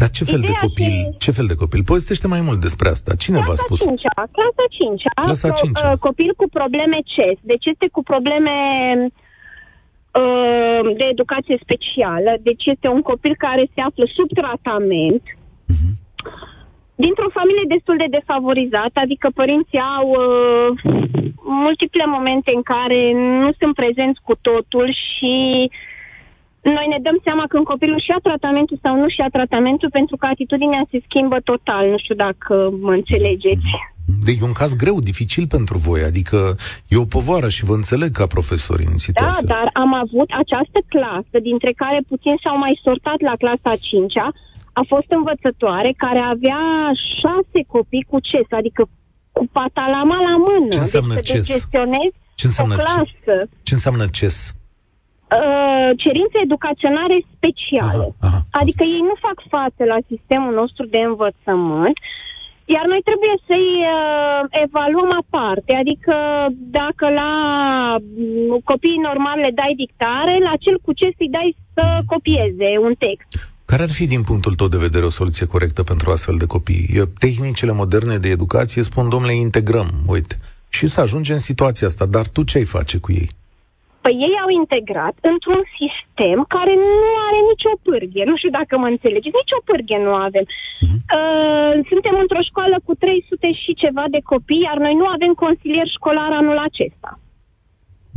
[0.00, 0.84] Dar ce fel Ideea de copil?
[0.84, 1.18] Și...
[1.18, 1.84] Ce fel de copil?
[1.84, 3.14] Povestește mai mult despre asta.
[3.14, 3.78] Cine clasa v-a spus?
[3.80, 4.00] 5
[4.36, 7.38] clasa 5 Clasa 5 uh, Copil cu probleme CES.
[7.40, 8.54] Deci este cu probleme
[10.20, 12.32] uh, de educație specială.
[12.42, 15.22] Deci este un copil care se află sub tratament.
[15.72, 15.92] Uh-huh.
[17.04, 20.68] Dintr-o familie destul de defavorizată, adică părinții au uh,
[21.66, 23.00] multiple momente în care
[23.42, 25.34] nu sunt prezenți cu totul și
[26.76, 30.82] noi ne dăm seama când copilul și-a tratamentul sau nu și-a tratamentul pentru că atitudinea
[30.90, 31.84] se schimbă total.
[31.88, 32.54] Nu știu dacă
[32.86, 33.70] mă înțelegeți.
[34.26, 36.56] Deci e un caz greu, dificil pentru voi, adică
[36.88, 39.46] e o povară și vă înțeleg ca profesori în situația.
[39.46, 43.82] Da, dar am avut această clasă, dintre care puțin s-au mai sortat la clasa a
[43.88, 44.28] 5-a,
[44.72, 46.62] a fost învățătoare care avea
[47.20, 48.82] șase copii cu CES, adică
[49.32, 50.68] cu patalama la mână.
[50.68, 51.68] Ce înseamnă deci CES?
[52.34, 53.04] Ce înseamnă o clasă.
[53.24, 54.54] Ce, ce înseamnă CES?
[55.38, 58.04] Uh, cerințe educaționale speciale.
[58.04, 58.40] Aha, aha.
[58.50, 61.96] Adică ei nu fac față la sistemul nostru de învățământ,
[62.64, 66.14] Iar noi trebuie să-i uh, evaluăm aparte, adică
[66.78, 67.32] dacă la
[67.98, 72.94] uh, copiii normali le dai dictare, la cel cu ce să-i dai să copieze un
[72.98, 73.51] text.
[73.72, 76.86] Care ar fi, din punctul tău de vedere, o soluție corectă pentru astfel de copii?
[77.24, 80.34] Tehnicile moderne de educație spun, domnule, integrăm, uite,
[80.76, 83.28] și să ajungem în situația asta, dar tu ce ai face cu ei?
[84.04, 88.24] Păi ei au integrat într-un sistem care nu are nicio pârghie.
[88.30, 90.44] Nu știu dacă mă înțelegeți, nicio pârghie nu avem.
[90.48, 90.98] Uh-huh.
[91.18, 95.88] Uh, suntem într-o școală cu 300 și ceva de copii, iar noi nu avem consilier
[95.96, 97.10] școlar anul acesta.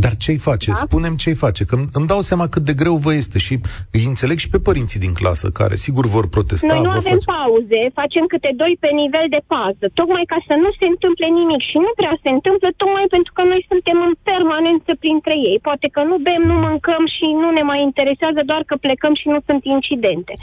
[0.04, 0.70] Dar ce-i face?
[0.72, 0.82] Da?
[0.88, 3.54] Spunem ce-i face, că îmi dau seama cât de greu vă este și
[3.98, 6.74] îi înțeleg și pe părinții din clasă, care sigur vor protesta.
[6.74, 7.32] Noi nu avem face...
[7.36, 11.62] pauze, facem câte doi pe nivel de pază, tocmai ca să nu se întâmple nimic
[11.70, 15.58] și nu prea se întâmplă, tocmai pentru că noi suntem în permanență printre ei.
[15.68, 19.28] Poate că nu bem, nu mâncăm și nu ne mai interesează, doar că plecăm și
[19.34, 20.34] nu sunt incidente.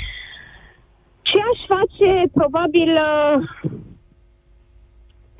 [1.29, 3.37] Ce aș face, probabil, uh,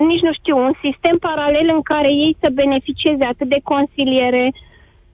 [0.07, 4.53] nici nu știu, un sistem paralel în care ei să beneficieze atât de consiliere,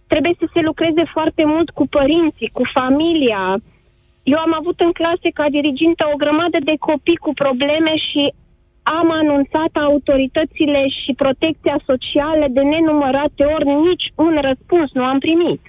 [0.06, 3.44] trebuie să se lucreze foarte mult cu părinții, cu familia.
[4.22, 8.32] Eu am avut în clase ca dirigintă o grămadă de copii cu probleme și
[8.82, 15.60] am anunțat autoritățile și protecția socială de nenumărate ori, nici un răspuns nu am primit.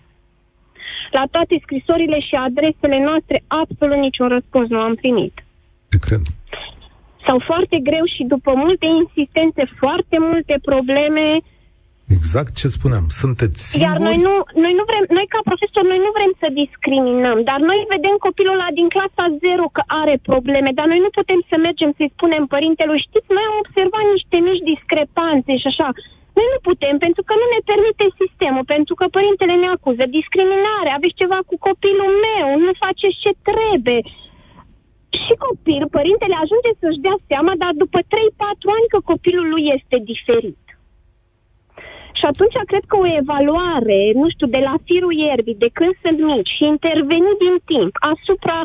[1.12, 5.34] La toate scrisorile și adresele noastre, absolut niciun răspuns nu am primit.
[6.00, 6.22] Cred
[7.30, 11.26] sau foarte greu și după multe insistențe, foarte multe probleme.
[12.18, 13.06] Exact ce spuneam.
[13.22, 13.86] Sunteți singuri?
[13.88, 17.60] Iar noi nu, noi nu vrem, noi ca profesor, noi nu vrem să discriminăm, dar
[17.70, 21.56] noi vedem copilul ăla din clasa 0 că are probleme, dar noi nu putem să
[21.68, 25.88] mergem să-i spunem părintelui, știți, noi am observat niște mici discrepanțe și așa.
[26.38, 30.90] Noi nu putem, pentru că nu ne permite sistemul, pentru că părintele ne acuză discriminare,
[30.92, 34.02] aveți ceva cu copilul meu, nu faceți ce trebuie
[35.24, 38.06] și copil, părintele ajunge să-și dea seama, dar după 3-4
[38.78, 40.64] ani că copilul lui este diferit.
[42.20, 46.18] Și atunci cred că o evaluare, nu știu, de la firul ierbii, de când sunt
[46.32, 48.58] mici și interveni din timp asupra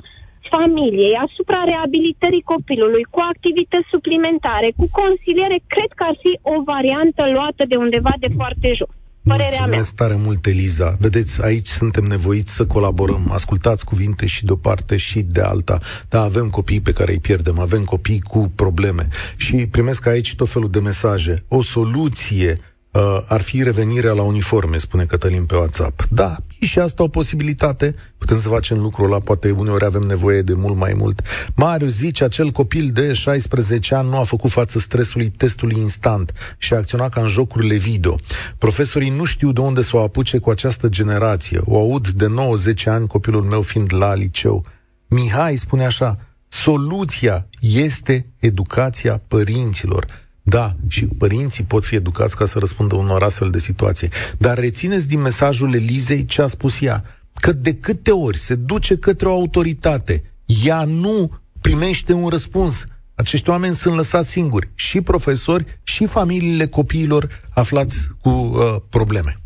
[0.54, 7.22] familiei, asupra reabilitării copilului, cu activități suplimentare, cu consiliere, cred că ar fi o variantă
[7.34, 8.94] luată de undeva de foarte jos.
[9.24, 10.08] Părerea Mulțumesc mea.
[10.08, 10.96] tare mult, Eliza.
[10.98, 13.30] Vedeți, aici suntem nevoiți să colaborăm.
[13.32, 15.78] Ascultați cuvinte și de o parte și de alta.
[16.08, 19.08] Da, avem copii pe care îi pierdem, avem copii cu probleme.
[19.36, 21.44] Și primesc aici tot felul de mesaje.
[21.48, 22.60] O soluție
[22.90, 26.02] uh, ar fi revenirea la uniforme, spune Cătălin pe WhatsApp.
[26.10, 27.94] Da, e și asta o posibilitate.
[28.18, 31.22] Putem să facem lucrul ăla, poate uneori avem nevoie de mult mai mult.
[31.54, 36.74] Marius zice, acel copil de 16 ani nu a făcut față stresului testului instant și
[36.74, 38.18] a acționat ca în jocurile video.
[38.58, 41.60] Profesorii nu știu de unde să o apuce cu această generație.
[41.64, 42.26] O aud de
[42.72, 44.64] 9-10 ani, copilul meu fiind la liceu.
[45.06, 50.23] Mihai spune așa, soluția este educația părinților.
[50.46, 54.08] Da, și părinții pot fi educați ca să răspundă unor astfel de situații.
[54.38, 57.04] Dar rețineți din mesajul Elizei ce a spus ea,
[57.34, 60.22] că de câte ori se duce către o autoritate,
[60.64, 61.30] ea nu
[61.60, 62.84] primește un răspuns.
[63.14, 69.38] Acești oameni sunt lăsați singuri, și profesori, și familiile copiilor aflați cu uh, probleme.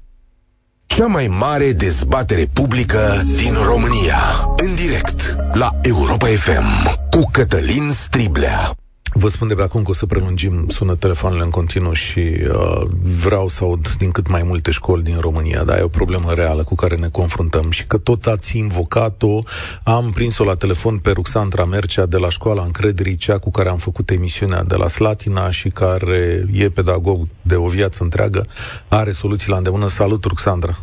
[0.86, 4.18] Cea mai mare dezbatere publică din România,
[4.56, 8.72] în direct, la Europa FM, cu Cătălin Striblea.
[9.18, 12.82] Vă spun de pe acum că o să prelungim, sună telefoanele în continuu și uh,
[13.22, 16.62] vreau să aud din cât mai multe școli din România, dar e o problemă reală
[16.62, 19.38] cu care ne confruntăm și că tot ați invocat-o.
[19.82, 23.78] Am prins-o la telefon pe Ruxandra Mercea de la școala încrederii, cea cu care am
[23.78, 28.46] făcut emisiunea de la Slatina și care e pedagog de o viață întreagă,
[28.88, 29.88] are soluții la îndemână.
[29.88, 30.78] Salut, Ruxandra!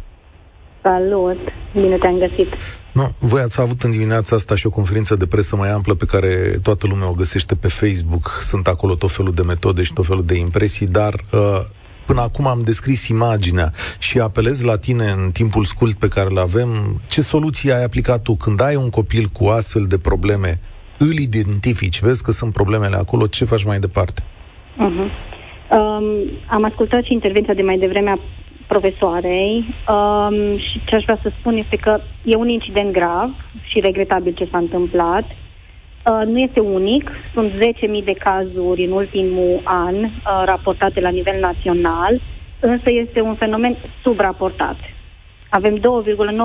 [0.87, 1.37] Salut!
[1.73, 2.49] Bine te-am găsit!
[2.93, 6.05] No, voi ați avut în dimineața asta și o conferință de presă mai amplă pe
[6.05, 6.27] care
[6.63, 8.27] toată lumea o găsește pe Facebook.
[8.27, 11.39] Sunt acolo tot felul de metode și tot felul de impresii, dar uh,
[12.05, 16.37] până acum am descris imaginea și apelez la tine în timpul scurt pe care îl
[16.37, 16.69] avem.
[17.07, 20.59] Ce soluție ai aplicat tu când ai un copil cu astfel de probleme?
[20.97, 24.21] Îl identifici, vezi că sunt problemele acolo, ce faci mai departe?
[24.21, 25.09] Uh-huh.
[25.71, 26.05] Um,
[26.49, 28.19] am ascultat și intervenția de mai devreme a
[28.67, 33.29] profesoarei um, și ce aș vrea să spun este că e un incident grav
[33.63, 35.23] și regretabil ce s-a întâmplat.
[35.23, 37.57] Uh, nu este unic, sunt 10.000
[38.03, 40.09] de cazuri în ultimul an uh,
[40.45, 42.21] raportate la nivel național,
[42.59, 44.77] însă este un fenomen subraportat.
[45.49, 45.81] Avem 2,9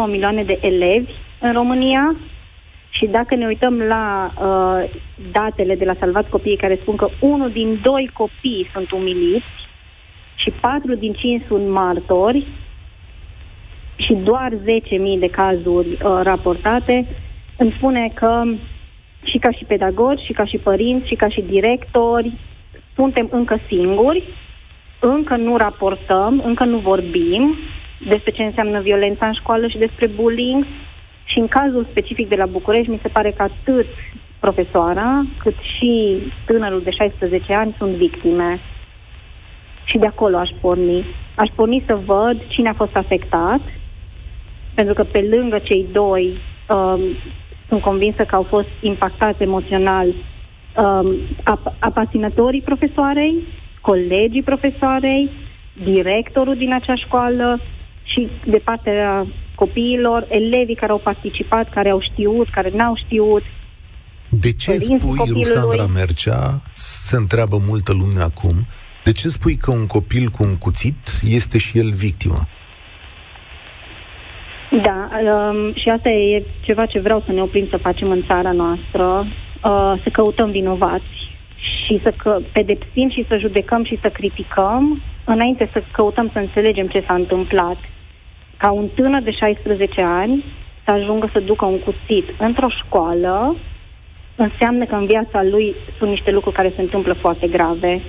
[0.06, 2.16] milioane de elevi în România
[2.90, 4.90] și dacă ne uităm la uh,
[5.32, 9.46] datele de la Salvat Copiii care spun că unul din doi copii sunt umiliți,
[10.40, 12.46] și 4 din 5 sunt martori
[13.96, 14.58] și doar 10.000
[15.18, 17.06] de cazuri uh, raportate,
[17.56, 18.42] îmi spune că
[19.22, 22.32] și ca și pedagogi, și ca și părinți, și ca și directori,
[22.94, 24.22] suntem încă singuri,
[25.00, 27.56] încă nu raportăm, încă nu vorbim
[28.08, 30.66] despre ce înseamnă violența în școală și despre bullying.
[31.24, 33.86] Și în cazul specific de la București, mi se pare că atât
[34.38, 38.60] profesoara, cât și tânărul de 16 ani sunt victime.
[39.90, 41.04] Și de acolo aș porni.
[41.34, 43.60] Aș porni să văd cine a fost afectat,
[44.74, 47.00] pentru că pe lângă cei doi um,
[47.68, 53.34] sunt convinsă că au fost impactați emoțional um, ap- apasionatorii profesoarei,
[53.80, 55.30] colegii profesoarei,
[55.84, 57.60] directorul din acea școală
[58.02, 63.42] și de partea copiilor, elevii care au participat, care au știut, care n-au știut.
[64.28, 65.42] De ce spui, copilului?
[65.42, 68.54] Ruxandra Mercea, se întreabă multă lume acum,
[69.04, 72.40] de ce spui că un copil cu un cuțit este și el victimă?
[74.70, 78.52] Da, um, și asta e ceva ce vreau să ne oprim să facem în țara
[78.52, 79.26] noastră,
[79.64, 81.30] uh, să căutăm vinovați
[81.86, 86.86] și să că, pedepsim și să judecăm și să criticăm, înainte să căutăm să înțelegem
[86.86, 87.76] ce s-a întâmplat.
[88.56, 90.44] Ca un tânăr de 16 ani
[90.84, 93.56] să ajungă să ducă un cuțit într-o școală,
[94.36, 98.02] înseamnă că în viața lui sunt niște lucruri care se întâmplă foarte grave.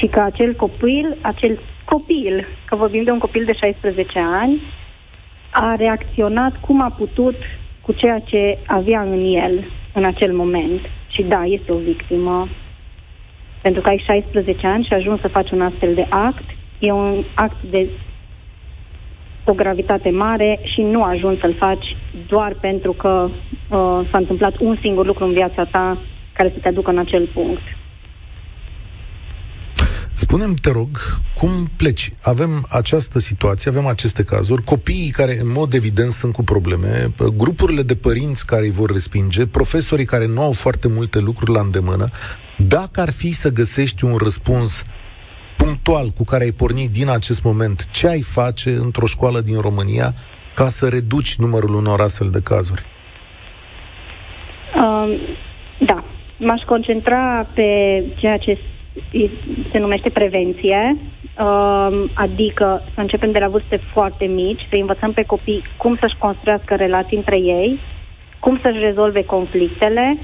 [0.00, 4.62] Și că acel copil, acel copil, că vorbim de un copil de 16 ani,
[5.50, 7.34] a reacționat cum a putut
[7.80, 10.80] cu ceea ce avea în el în acel moment.
[11.08, 12.48] Și da, este o victimă.
[13.62, 16.44] Pentru că ai 16 ani și ajungi să faci un astfel de act,
[16.78, 17.88] e un act de
[19.44, 24.78] o gravitate mare și nu ajungi să-l faci doar pentru că uh, s-a întâmplat un
[24.82, 25.98] singur lucru în viața ta
[26.32, 27.62] care să te aducă în acel punct.
[30.20, 30.88] Spunem, te rog,
[31.34, 32.12] cum pleci?
[32.22, 37.82] Avem această situație, avem aceste cazuri, copiii care în mod evident sunt cu probleme, grupurile
[37.82, 42.08] de părinți care îi vor respinge, profesorii care nu au foarte multe lucruri la îndemână.
[42.58, 44.84] Dacă ar fi să găsești un răspuns
[45.56, 50.14] punctual cu care ai pornit din acest moment, ce ai face într-o școală din România
[50.54, 52.82] ca să reduci numărul unor astfel de cazuri?
[54.76, 55.10] Um,
[55.86, 56.04] da,
[56.38, 57.68] m-aș concentra pe
[58.16, 58.58] ceea ce
[59.72, 65.24] se numește prevenție, um, adică să începem de la vârste foarte mici, să învățăm pe
[65.24, 67.80] copii cum să-și construiască relații între ei,
[68.38, 70.18] cum să-și rezolve conflictele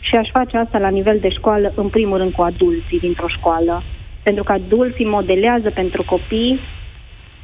[0.00, 3.82] și aș face asta la nivel de școală, în primul rând cu adulții dintr-o școală.
[4.22, 6.60] Pentru că adulții modelează pentru copii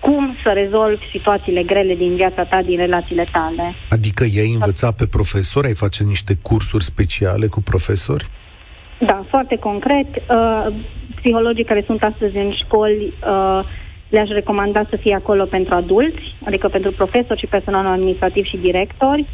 [0.01, 3.75] cum să rezolvi situațiile grele din viața ta, din relațiile tale.
[3.89, 8.27] Adică ei învăța pe profesori, ai face niște cursuri speciale cu profesori?
[8.99, 10.07] Da, foarte concret.
[10.17, 10.67] Uh,
[11.15, 13.61] psihologii care sunt astăzi în școli uh,
[14.09, 19.27] le-aș recomanda să fie acolo pentru adulți, adică pentru profesori și personal administrativ și directori,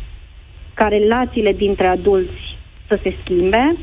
[0.74, 2.56] ca relațiile dintre adulți
[2.88, 3.76] să se schimbe,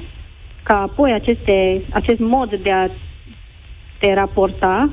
[0.64, 2.90] ca apoi aceste, acest mod de a
[4.00, 4.90] te raporta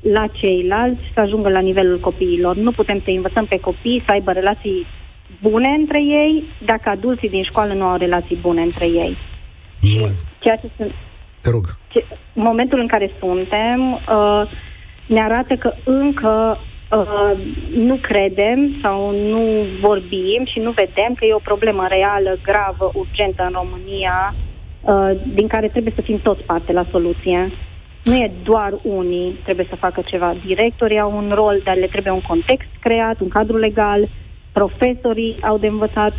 [0.00, 2.56] la ceilalți să ajungă la nivelul copiilor.
[2.56, 4.86] Nu putem să învățăm pe copii să aibă relații
[5.42, 9.16] bune între ei dacă adulții din școală nu au relații bune între ei.
[9.82, 10.06] Și
[10.38, 10.92] ceea ce sunt...
[11.40, 11.64] Te rog.
[11.88, 14.42] Ce, momentul în care suntem uh,
[15.06, 16.58] ne arată că încă
[16.90, 17.32] uh,
[17.74, 23.42] nu credem sau nu vorbim și nu vedem că e o problemă reală, gravă, urgentă
[23.42, 24.34] în România,
[24.80, 27.52] uh, din care trebuie să fim toți parte la soluție.
[28.04, 30.36] Nu e doar unii trebuie să facă ceva.
[30.46, 34.08] Directorii au un rol, dar le trebuie un context creat, un cadru legal,
[34.52, 36.12] profesorii au de învățat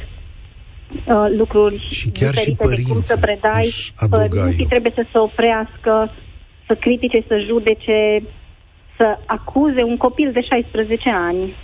[0.93, 3.73] uh, lucruri și chiar și de cum să predai.
[4.09, 6.11] Părinții trebuie să se oprească,
[6.67, 8.23] să critique, să judece,
[8.97, 11.55] să acuze un copil de 16 ani.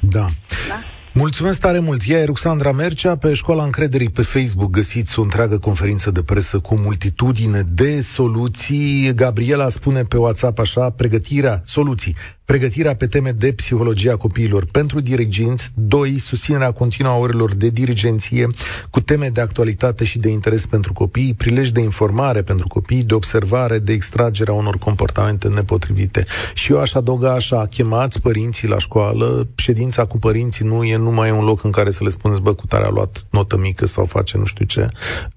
[0.00, 0.26] Da.
[0.68, 0.78] da?
[1.16, 2.02] Mulțumesc tare mult.
[2.06, 3.16] Ea e Ruxandra Mercea.
[3.16, 9.12] Pe Școala Încrederii pe Facebook găsiți o întreagă conferință de presă cu multitudine de soluții.
[9.14, 15.70] Gabriela spune pe WhatsApp așa, pregătirea, soluții, pregătirea pe teme de psihologia copiilor pentru dirigenți,
[15.74, 16.18] 2.
[16.18, 18.48] susținerea continuă a orelor de dirigenție
[18.90, 23.14] cu teme de actualitate și de interes pentru copii, prilej de informare pentru copii, de
[23.14, 26.24] observare, de extragerea unor comportamente nepotrivite.
[26.54, 31.30] Și eu aș adăuga așa, chemați părinții la școală, ședința cu părinții nu e numai
[31.30, 34.04] un loc în care să le spuneți, bă, cu tare a luat notă mică sau
[34.04, 34.88] face nu știu ce.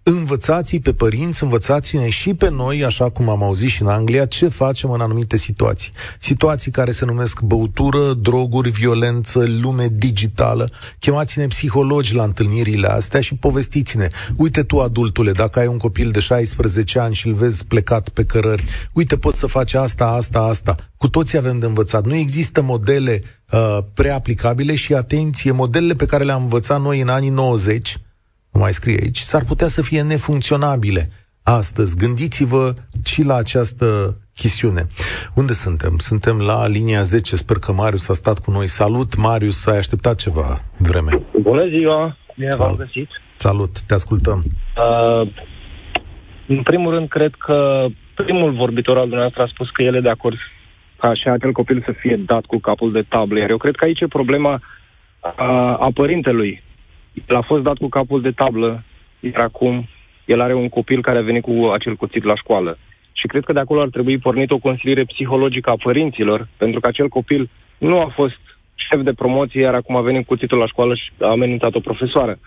[0.03, 4.47] Învățați pe părinți, învățați-ne și pe noi, așa cum am auzit și în Anglia, ce
[4.47, 5.91] facem în anumite situații.
[6.20, 10.70] Situații care se numesc băutură, droguri, violență, lume digitală.
[11.00, 14.08] Chemați-ne psihologi la întâlnirile astea și povestiți-ne.
[14.36, 18.26] Uite tu, adultule, dacă ai un copil de 16 ani și îl vezi plecat pe
[18.26, 20.76] cărări, uite, poți să faci asta, asta, asta.
[20.98, 22.06] Cu toții avem de învățat.
[22.06, 23.22] Nu există modele
[23.52, 27.98] uh, preaplicabile și, atenție, modelele pe care le-am învățat noi în anii 90
[28.52, 31.12] mai scrie aici, s-ar putea să fie nefuncționabile
[31.48, 31.98] astăzi.
[31.98, 32.74] Gândiți-vă
[33.06, 33.86] și la această
[34.36, 34.84] chestiune.
[35.36, 35.98] Unde suntem?
[35.98, 37.36] Suntem la linia 10.
[37.36, 38.68] Sper că Marius a stat cu noi.
[38.68, 41.12] Salut, Marius, ai așteptat ceva vreme.
[41.41, 42.18] Bună ziua!
[42.36, 43.10] Bine v-am găsit!
[43.36, 44.43] Salut, te ascultăm.
[44.43, 45.30] Uh,
[46.48, 47.86] în primul rând, cred că
[48.16, 50.38] primul vorbitor al dumneavoastră a spus că el e de acord
[51.00, 53.39] ca și acel copil să fie dat cu capul de tablă.
[53.39, 54.62] Iar eu cred că aici e problema
[55.20, 56.64] a, a părintelui.
[57.28, 58.84] El a fost dat cu capul de tablă,
[59.20, 59.88] iar acum
[60.28, 62.78] el are un copil care a venit cu acel cuțit la școală.
[63.11, 66.88] Și cred că de acolo ar trebui pornit o consiliere psihologică a părinților, pentru că
[66.88, 68.41] acel copil nu a fost
[68.75, 72.39] șef de promoție, iar acum a venit cuțitul la școală și a amenințat o profesoară.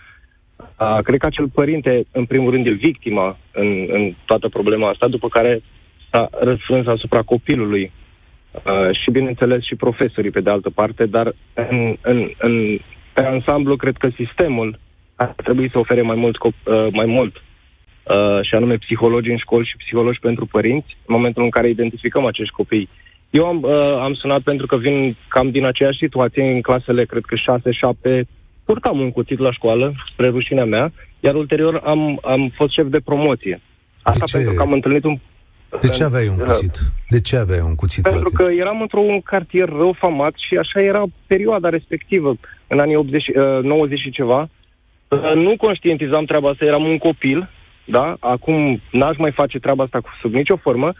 [0.79, 5.07] Uh, cred că acel părinte, în primul rând, e victima în, în toată problema asta,
[5.07, 5.61] după care
[6.11, 7.91] s-a răsfrâns asupra copilului
[8.51, 12.79] uh, și, bineînțeles, și profesorii, pe de altă parte, dar în, în, în,
[13.13, 14.79] pe ansamblu, cred că sistemul
[15.15, 17.43] ar trebui să ofere mai mult, uh, mai mult
[18.03, 22.25] uh, și anume psihologi în școli și psihologi pentru părinți, în momentul în care identificăm
[22.25, 22.89] acești copii.
[23.29, 27.23] Eu am, uh, am sunat pentru că vin cam din aceeași situație în clasele, cred
[27.25, 28.27] că 6-7,
[28.65, 32.99] purtam un cuțit la școală, spre rușinea mea, iar ulterior am, am fost șef de
[32.99, 33.61] promoție.
[34.01, 35.19] Asta de pentru că am întâlnit un...
[35.79, 36.79] De ce aveai un cuțit?
[37.09, 41.03] De ce aveai un cuțit Pentru că eram într-un cartier rău famat și așa era
[41.27, 42.35] perioada respectivă,
[42.67, 43.23] în anii 80,
[43.61, 44.49] 90 uh, și ceva.
[45.07, 47.49] Uh, nu conștientizam treaba asta, eram un copil,
[47.91, 48.15] da?
[48.19, 50.93] Acum n-aș mai face treaba asta sub nicio formă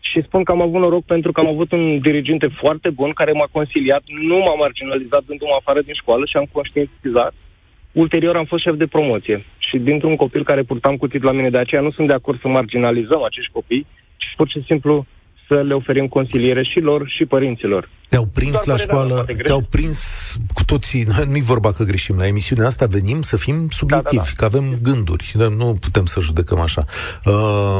[0.00, 3.32] și spun că am avut noroc pentru că am avut un diriginte foarte bun care
[3.32, 7.34] m-a consiliat, nu m-a marginalizat dându-mă afară din școală și am conștientizat.
[7.92, 11.58] Ulterior am fost șef de promoție și dintr-un copil care purtam cuțit la mine, de
[11.58, 13.86] aceea nu sunt de acord să marginalizăm acești copii,
[14.16, 15.06] ci pur și simplu
[15.48, 17.88] să le oferim consiliere și lor și părinților.
[18.08, 19.98] Te-au prins Doar la școală, te-au prins
[20.54, 24.32] cu toții, nu-i vorba că greșim, la emisiunea asta venim să fim subiectivi, da, da,
[24.36, 24.48] da.
[24.48, 26.84] că avem gânduri, nu putem să judecăm așa.
[27.24, 27.78] Uh,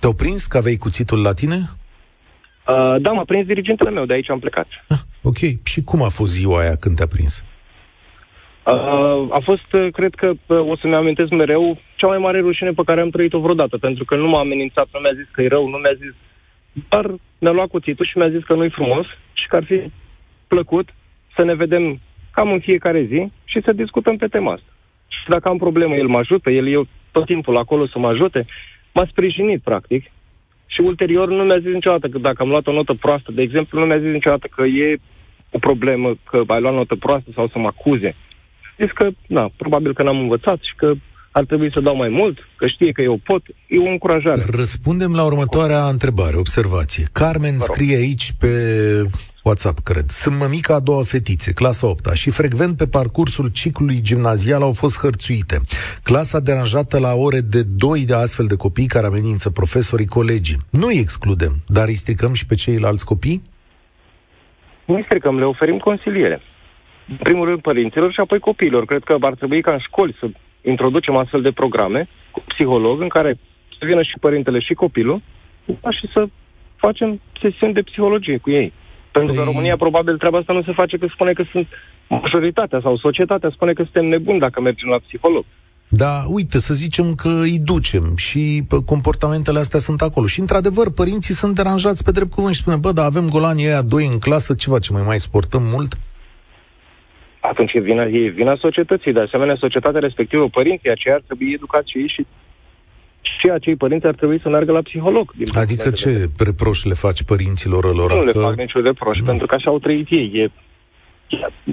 [0.00, 1.54] te-au prins că aveai cuțitul la tine?
[1.54, 4.66] Uh, da, m-a prins dirigintele meu, de aici am plecat.
[4.88, 7.44] Ah, ok, și cum a fost ziua aia când te-a prins?
[8.66, 12.70] Uh, a fost, uh, cred că uh, o să-mi amintesc mereu, cea mai mare rușine
[12.70, 15.48] pe care am trăit-o vreodată, pentru că nu m-a amenințat, nu mi-a zis că e
[15.48, 16.14] rău, nu mi-a zis
[16.88, 19.90] dar mi-a luat cuțitul și mi-a zis că nu-i frumos și că ar fi
[20.48, 20.88] plăcut
[21.36, 22.00] să ne vedem
[22.32, 24.72] cam în fiecare zi și să discutăm pe tema asta.
[25.08, 28.46] Și dacă am problemă, el mă ajută, el e tot timpul acolo să mă ajute.
[28.92, 30.04] M-a sprijinit, practic,
[30.66, 33.78] și ulterior nu mi-a zis niciodată că dacă am luat o notă proastă, de exemplu,
[33.78, 34.96] nu mi-a zis niciodată că e
[35.50, 38.14] o problemă, că ai luat notă proastă sau să mă acuze.
[38.78, 40.92] Zis că, na, probabil că n-am învățat și că
[41.38, 44.42] ar trebui să dau mai mult, că știe că eu pot, e o încurajare.
[44.50, 47.04] Răspundem la următoarea întrebare, observație.
[47.12, 48.48] Carmen scrie aici pe
[49.42, 50.08] WhatsApp, cred.
[50.08, 54.98] Sunt mămica a doua fetițe, clasa 8 și frecvent pe parcursul ciclului gimnazial au fost
[54.98, 55.56] hărțuite.
[56.02, 60.58] Clasa deranjată la ore de doi de astfel de copii care amenință profesorii, colegii.
[60.70, 63.42] Nu îi excludem, dar îi stricăm și pe ceilalți copii?
[64.84, 66.40] Nu îi stricăm, le oferim consiliere.
[67.08, 68.84] În primul rând părinților și apoi copiilor.
[68.84, 70.26] Cred că ar trebui ca în școli să
[70.64, 73.38] introducem astfel de programe cu psiholog în care
[73.78, 75.22] să vină și părintele și copilul
[75.64, 76.26] da, și să
[76.76, 78.72] facem sesiuni de psihologie cu ei.
[79.12, 81.66] Pentru că în păi- România probabil treaba asta nu se face că spune că sunt
[82.08, 85.44] majoritatea sau societatea spune că suntem nebuni dacă mergem la psiholog.
[85.88, 90.26] Da, uite, să zicem că îi ducem și comportamentele astea sunt acolo.
[90.26, 93.82] Și, într-adevăr, părinții sunt deranjați pe drept cuvânt și spune, bă, dar avem golanii ăia
[93.82, 95.98] doi în clasă, ce facem, mai mai sportăm mult?
[97.50, 99.12] Atunci e vina, e vina societății.
[99.12, 102.26] De asemenea, societatea respectivă, părinții aceia ar trebui educați și ei și
[103.38, 105.32] și acei părinți ar trebui să meargă la psiholog.
[105.36, 108.12] Din adică ce reproș le faci părinților lor?
[108.12, 108.24] Nu că...
[108.24, 109.24] le fac niciun reproș, nu.
[109.24, 110.30] pentru că așa au trăit ei.
[110.34, 110.50] E,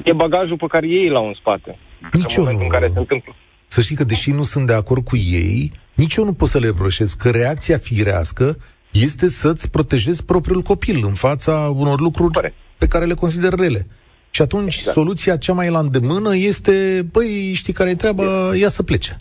[0.04, 1.78] e bagajul pe care ei l-au în spate.
[2.14, 2.50] Nici eu nu...
[2.50, 3.36] În care se întâmplă.
[3.68, 6.60] Să știi că, deși nu sunt de acord cu ei, nici eu nu pot să
[6.60, 8.58] le reproșez că reacția firească
[8.92, 12.54] este să-ți protejezi propriul copil în fața unor lucruri Pare.
[12.78, 13.88] pe care le consider rele.
[14.32, 14.96] Și atunci exact.
[14.96, 18.24] soluția cea mai la îndemână este, băi, știi care e treaba,
[18.56, 19.18] ia să plece.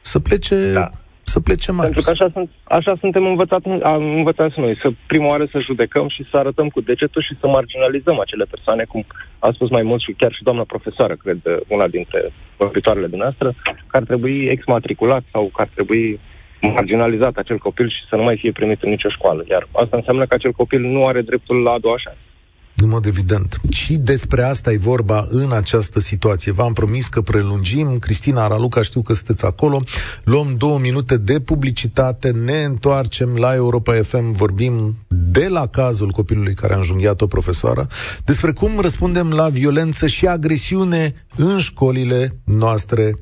[0.00, 0.88] Să plece, da.
[1.22, 3.66] să plece mai Pentru că așa, sunt, așa suntem învățați,
[3.98, 8.20] învățați noi, să prima oară să judecăm și să arătăm cu degetul și să marginalizăm
[8.20, 9.04] acele persoane, cum
[9.38, 11.38] a spus mai mult și chiar și doamna profesoară, cred,
[11.68, 13.54] una dintre vorbitoarele dumneavoastră,
[13.86, 16.20] că ar trebui exmatriculat sau că ar trebui
[16.60, 19.44] marginalizat acel copil și să nu mai fie primit în nicio școală.
[19.48, 22.20] Iar asta înseamnă că acel copil nu are dreptul la a doua șansă.
[22.82, 23.60] În mod evident.
[23.70, 26.52] Și despre asta e vorba în această situație.
[26.52, 27.98] V-am promis că prelungim.
[27.98, 29.82] Cristina Araluca, știu că sunteți acolo.
[30.24, 36.54] Luăm două minute de publicitate, ne întoarcem la Europa FM, vorbim de la cazul copilului
[36.54, 37.86] care a înjunghiat o profesoară,
[38.24, 43.14] despre cum răspundem la violență și agresiune în școlile noastre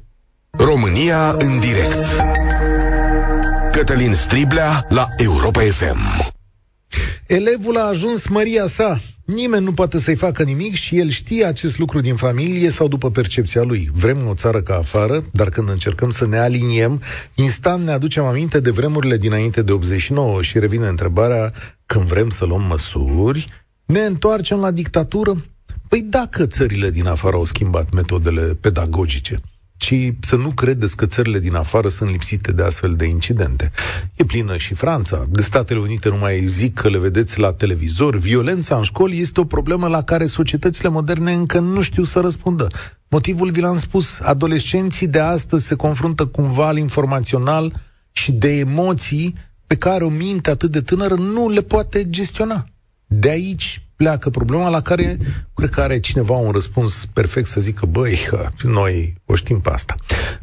[0.51, 2.07] România în direct
[3.73, 6.33] Cătălin Striblea la Europa FM
[7.27, 9.01] Elevul a ajuns măria sa.
[9.25, 13.11] Nimeni nu poate să-i facă nimic și el știe acest lucru din familie sau după
[13.11, 13.91] percepția lui.
[13.95, 17.03] Vrem o țară ca afară, dar când încercăm să ne aliniem,
[17.35, 21.53] instant ne aducem aminte de vremurile dinainte de 89 și revine întrebarea,
[21.87, 23.49] când vrem să luăm măsuri,
[23.85, 25.45] ne întoarcem la dictatură?
[25.89, 29.41] Păi dacă țările din afară au schimbat metodele pedagogice,
[29.85, 33.71] ci să nu credeți că țările din afară sunt lipsite de astfel de incidente.
[34.15, 35.23] E plină și Franța.
[35.31, 38.17] De Statele Unite nu mai zic că le vedeți la televizor.
[38.17, 42.69] Violența în școli este o problemă la care societățile moderne încă nu știu să răspundă.
[43.09, 44.19] Motivul vi l-am spus.
[44.21, 47.73] Adolescenții de astăzi se confruntă cu un val informațional
[48.13, 49.35] și de emoții
[49.67, 52.67] pe care o minte atât de tânără nu le poate gestiona.
[53.07, 55.17] De aici pleacă problema la care
[55.55, 58.17] cred că are cineva un răspuns perfect să zică, băi,
[58.63, 59.95] noi o știm pe asta.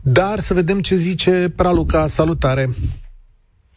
[0.01, 2.07] Dar să vedem ce zice Praluca.
[2.07, 2.65] Salutare!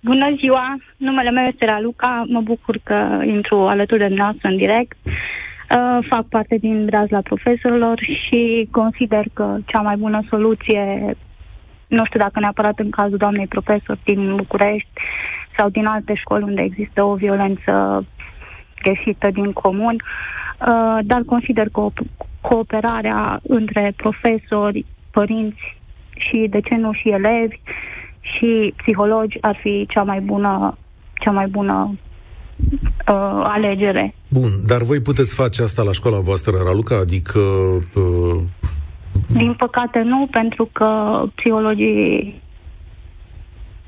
[0.01, 0.77] Bună ziua!
[0.97, 2.25] Numele meu este Raluca.
[2.29, 4.97] Mă bucur că intru alături de noastră în direct.
[5.05, 11.15] Uh, fac parte din la profesorilor și consider că cea mai bună soluție,
[11.87, 14.91] nu știu dacă neapărat în cazul doamnei profesor din București
[15.57, 18.05] sau din alte școli unde există o violență
[18.85, 21.89] greșită din comun, uh, dar consider că
[22.41, 25.77] cooperarea între profesori, părinți
[26.17, 27.61] și, de ce nu, și elevi
[28.21, 30.79] și psihologi ar fi cea mai bună,
[31.15, 31.99] cea mai bună
[33.09, 34.15] uh, alegere.
[34.29, 36.97] Bun, dar voi puteți face asta la școala voastră, Raluca?
[36.99, 37.39] Adică...
[37.95, 38.43] Uh...
[39.29, 40.89] Din păcate nu, pentru că
[41.35, 42.43] psihologii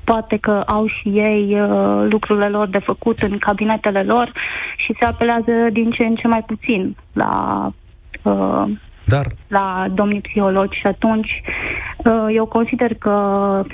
[0.09, 4.31] poate că au și ei uh, lucrurile lor de făcut în cabinetele lor
[4.75, 7.31] și se apelează din ce în ce mai puțin la
[8.23, 8.65] uh,
[9.05, 9.25] dar...
[9.47, 11.41] la domnii psihologi și atunci
[11.97, 13.15] uh, eu consider că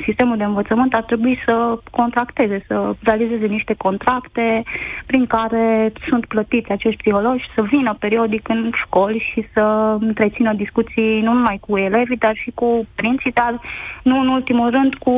[0.06, 4.64] sistemul de învățământ ar trebui să contracteze, să realizeze niște contracte
[5.06, 11.22] prin care sunt plătiți acești psihologi să vină periodic în școli și să întrețină discuții
[11.22, 13.60] nu numai cu elevii, dar și cu părinții, dar
[14.04, 15.14] nu în ultimul rând cu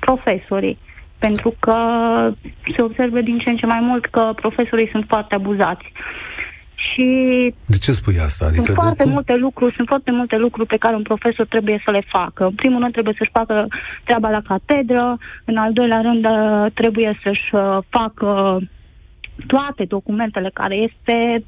[0.00, 0.78] profesorii.
[1.18, 1.76] Pentru că
[2.76, 5.92] se observă din ce în ce mai mult că profesorii sunt foarte abuzați.
[6.74, 7.06] Și
[7.66, 8.44] de ce spui asta?
[8.44, 9.12] Adică sunt foarte cum?
[9.12, 12.44] multe lucruri, sunt foarte multe lucruri pe care un profesor trebuie să le facă.
[12.44, 13.66] În primul rând trebuie să-și facă
[14.04, 18.58] treaba la catedră, în al doilea rând uh, trebuie să-și uh, facă
[19.46, 21.44] toate documentele care este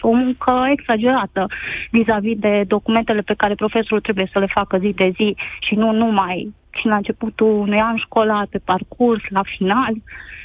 [0.00, 1.46] o muncă exagerată
[1.90, 5.92] vis-a-vis de documentele pe care profesorul trebuie să le facă zi de zi și nu
[5.92, 9.94] numai și la începutul unui an școlar, pe parcurs, la final.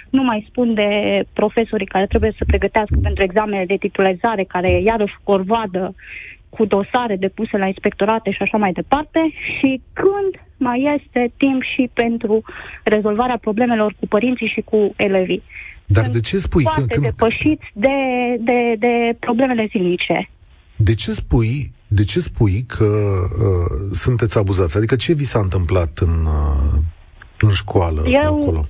[0.10, 0.90] Nu mai spun de
[1.34, 5.96] profesorii care trebuie să pregătească pentru examene de titularizare, care iarăși corvadă
[6.50, 9.20] cu dosare depuse la inspectorate și așa mai departe
[9.56, 12.44] și când mai este timp și pentru
[12.84, 15.44] rezolvarea problemelor cu părinții și cu elevii.
[15.86, 16.64] Dar Sunt de ce spui?
[16.64, 17.06] Foarte când, când...
[17.06, 17.98] depășiți de,
[18.40, 20.30] de, de problemele zilnice.
[20.76, 24.78] De ce spui de ce spui că uh, sunteți abuzați?
[24.78, 26.80] Adică ce vi s-a întâmplat în, uh,
[27.40, 28.42] în școală Eu...
[28.42, 28.66] acolo?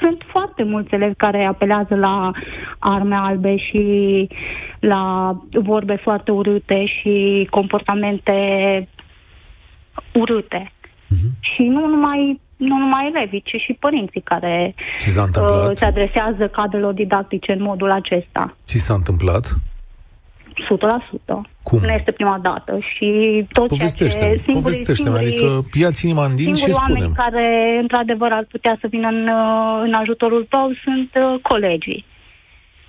[0.00, 2.30] Sunt foarte mulți elevi care apelează la
[2.78, 3.82] arme albe și
[4.78, 8.34] la vorbe foarte urâte și comportamente
[10.14, 10.72] urâte.
[10.72, 11.30] Uh-huh.
[11.40, 17.52] Și nu numai nu numai elevii, ci și părinții care uh, se adresează cadrelor didactice
[17.52, 18.56] în modul acesta.
[18.64, 19.58] Ți s-a întâmplat?
[20.62, 21.40] 100%.
[21.62, 21.78] Cum?
[21.82, 23.08] Nu este prima dată și
[23.52, 28.32] tot povestește ceea ce singurii, povestește adică ia-ți inima în din și oameni care într-adevăr
[28.32, 29.28] ar putea să vină în,
[29.82, 32.04] în ajutorul tău sunt uh, colegii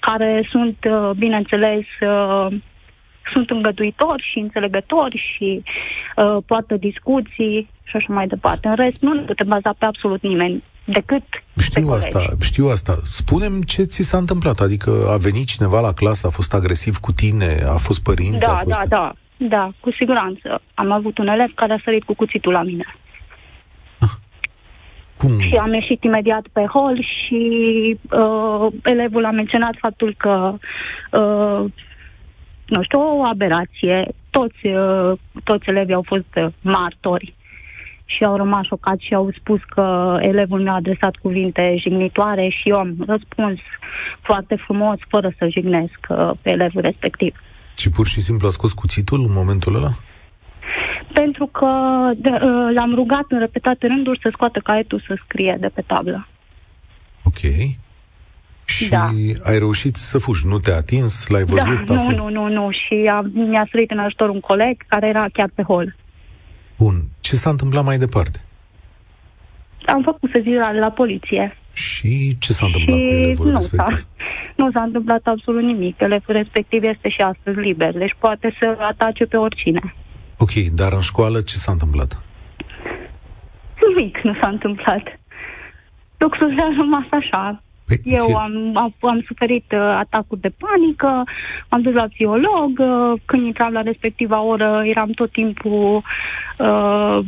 [0.08, 2.48] care sunt, uh, bineînțeles, uh,
[3.34, 5.64] sunt îngăduitori și înțelegători și
[6.16, 8.68] uh, poartă discuții și așa mai departe.
[8.68, 11.24] În rest, nu ne putem baza pe absolut nimeni decât
[11.58, 12.98] știu asta, știu asta.
[13.10, 14.60] Spunem ce ți s-a întâmplat.
[14.60, 18.38] Adică a venit cineva la clasă, a fost agresiv cu tine, a fost părinte?
[18.38, 18.78] Da, a fost...
[18.78, 19.14] da, da.
[19.38, 20.62] Da, cu siguranță.
[20.74, 22.96] Am avut un elev care a sărit cu cuțitul la mine.
[24.00, 24.10] Ah.
[25.18, 25.40] Cum?
[25.40, 27.44] Și am ieșit imediat pe hol și
[28.12, 30.58] uh, elevul a menționat faptul că
[31.12, 31.72] uh,
[32.66, 34.08] nu știu, o aberație.
[34.30, 37.36] Toți, uh, toți elevii au fost uh, martori
[38.06, 42.78] și au rămas șocați și au spus că elevul mi-a adresat cuvinte jignitoare și eu
[42.78, 43.60] am răspuns
[44.22, 47.36] foarte frumos, fără să jignesc uh, pe elevul respectiv.
[47.78, 49.92] Și pur și simplu a scos cuțitul în momentul ăla?
[51.14, 51.70] Pentru că
[52.18, 56.28] de, uh, l-am rugat în repetate rânduri să scoată caietul să scrie de pe tablă.
[57.24, 57.40] Ok.
[58.66, 59.10] Și da.
[59.44, 61.86] ai reușit să fugi, nu te-a atins, l-ai da, văzut?
[61.86, 62.72] Da, nu, nu, nu, nu.
[62.72, 65.96] Și a, mi-a sărit în ajutor un coleg care era chiar pe hol.
[66.78, 66.96] Bun.
[67.20, 68.40] ce s-a întâmplat mai departe?
[69.86, 71.58] Am făcut sezirare la poliție.
[71.74, 73.98] Și ce s-a întâmplat și cu elevul nu respectiv?
[73.98, 74.08] S-a,
[74.56, 76.00] nu s-a întâmplat absolut nimic.
[76.00, 79.96] Elevul respectiv este și astăzi liber, deci poate să atace pe oricine.
[80.38, 82.24] Ok, dar în școală ce s-a întâmplat?
[83.88, 85.04] Nimic nu s-a întâmplat.
[86.18, 87.64] Lucrurile au rămas așa.
[87.88, 91.24] Păi, Eu ție- am, am, am suferit uh, atacuri de panică,
[91.70, 96.04] am dus la psiholog, uh, când intram la respectiva oră eram tot timpul
[96.58, 97.20] uh,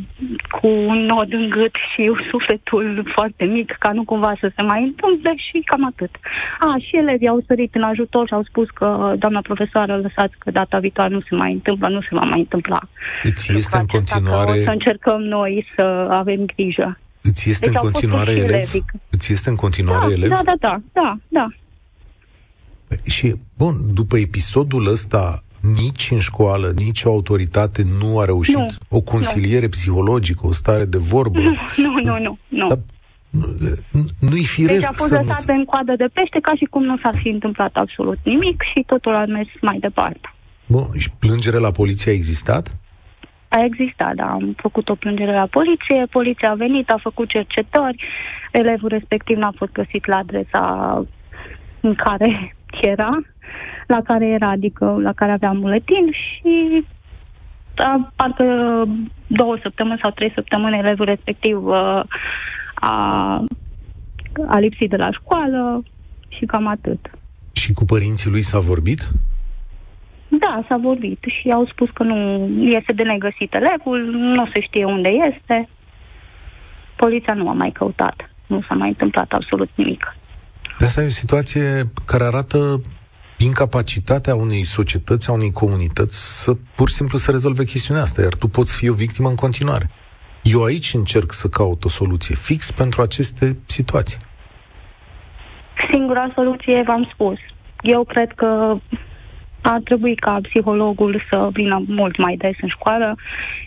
[0.60, 4.82] cu un nod în gât și sufletul foarte mic, ca nu cumva să se mai
[4.82, 6.10] întâmple și cam atât.
[6.58, 10.50] A, și elevii au sărit în ajutor și au spus că, doamna profesoară, lăsați că
[10.50, 12.80] data viitoare nu se mai întâmplă, nu se va mai întâmpla.
[13.22, 16.98] Îți este în Lucrul acesta, că O să continuare, încercăm noi să avem grijă.
[17.22, 18.50] Îți este Deci în au fost continuare și elev?
[18.50, 18.84] elevii.
[19.10, 20.28] Îți este în continuare Da, elev?
[20.30, 21.46] da, da, da, da, da.
[23.04, 28.66] Și, bun, după episodul ăsta, nici în școală, nici o autoritate nu a reușit Nu,
[28.88, 31.40] o consiliere psihologică, o stare de vorbă.
[31.40, 31.54] Nu,
[32.04, 32.66] nu, nu, nu.
[32.66, 32.78] Dar
[33.30, 33.56] nu-
[34.20, 35.52] nu-i firesc Deci a fost să nu lăsat se...
[35.52, 39.14] în coadă de pește ca și cum nu s-ar fi întâmplat absolut nimic și totul
[39.14, 40.34] a mers mai departe.
[40.66, 42.76] Bun, și plângere la poliție a existat?
[43.48, 48.04] A existat, da, am făcut o plângere la poliție, poliția a venit, a făcut cercetări,
[48.52, 51.04] elevul respectiv n-a fost găsit la adresa
[51.80, 53.10] în care era,
[53.86, 56.84] la care era, adică la care avea buletin și
[57.76, 58.44] a, parcă
[59.26, 62.02] două săptămâni sau trei săptămâni elevul respectiv uh,
[62.74, 63.44] a,
[64.48, 65.82] a lipsit de la școală
[66.28, 67.10] și cam atât.
[67.52, 69.08] Și cu părinții lui s-a vorbit?
[70.28, 74.84] Da, s-a vorbit și au spus că nu este de negăsit elevul, nu se știe
[74.84, 75.68] unde este.
[76.96, 78.30] Poliția nu a mai căutat.
[78.46, 80.16] Nu s-a mai întâmplat absolut nimic.
[80.78, 82.80] De asta e o situație care arată
[83.38, 88.34] incapacitatea unei societăți, a unei comunități să pur și simplu să rezolve chestiunea asta, iar
[88.34, 89.90] tu poți fi o victimă în continuare.
[90.42, 94.18] Eu aici încerc să caut o soluție fix pentru aceste situații.
[95.90, 97.38] Singura soluție, v-am spus.
[97.82, 98.78] Eu cred că
[99.60, 103.14] ar trebui ca psihologul să vină mult mai des în școală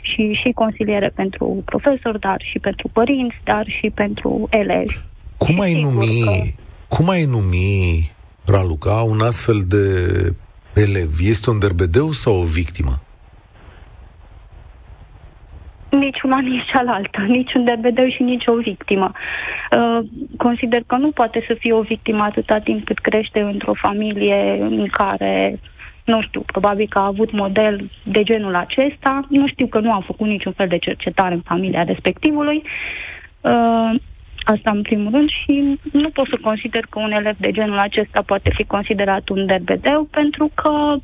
[0.01, 4.95] și, și consiliere pentru profesori, dar și pentru părinți, dar și pentru elevi.
[5.37, 8.11] Cum Și ai sigur numi, că- cum ai numi,
[8.45, 9.85] Raluca, un astfel de
[10.75, 11.09] elev?
[11.21, 13.01] Este un derbedeu sau o victimă?
[15.89, 19.11] Nici una, nici cealaltă, nici un derbedeu și nici o victimă.
[19.77, 20.05] Uh,
[20.37, 24.87] consider că nu poate să fie o victimă atâta timp cât crește într-o familie în
[24.91, 25.59] care,
[26.13, 29.25] nu știu, probabil că a avut model de genul acesta.
[29.29, 32.63] Nu știu că nu a făcut niciun fel de cercetare în familia respectivului.
[33.41, 33.91] Uh,
[34.43, 38.21] Asta în primul rând și nu pot să consider că un elev de genul acesta
[38.25, 40.95] poate fi considerat un derbedeu pentru că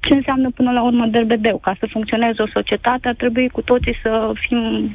[0.00, 1.58] ce înseamnă până la urmă derbedeu?
[1.58, 4.94] Ca să funcționeze o societate ar trebui cu toții să fim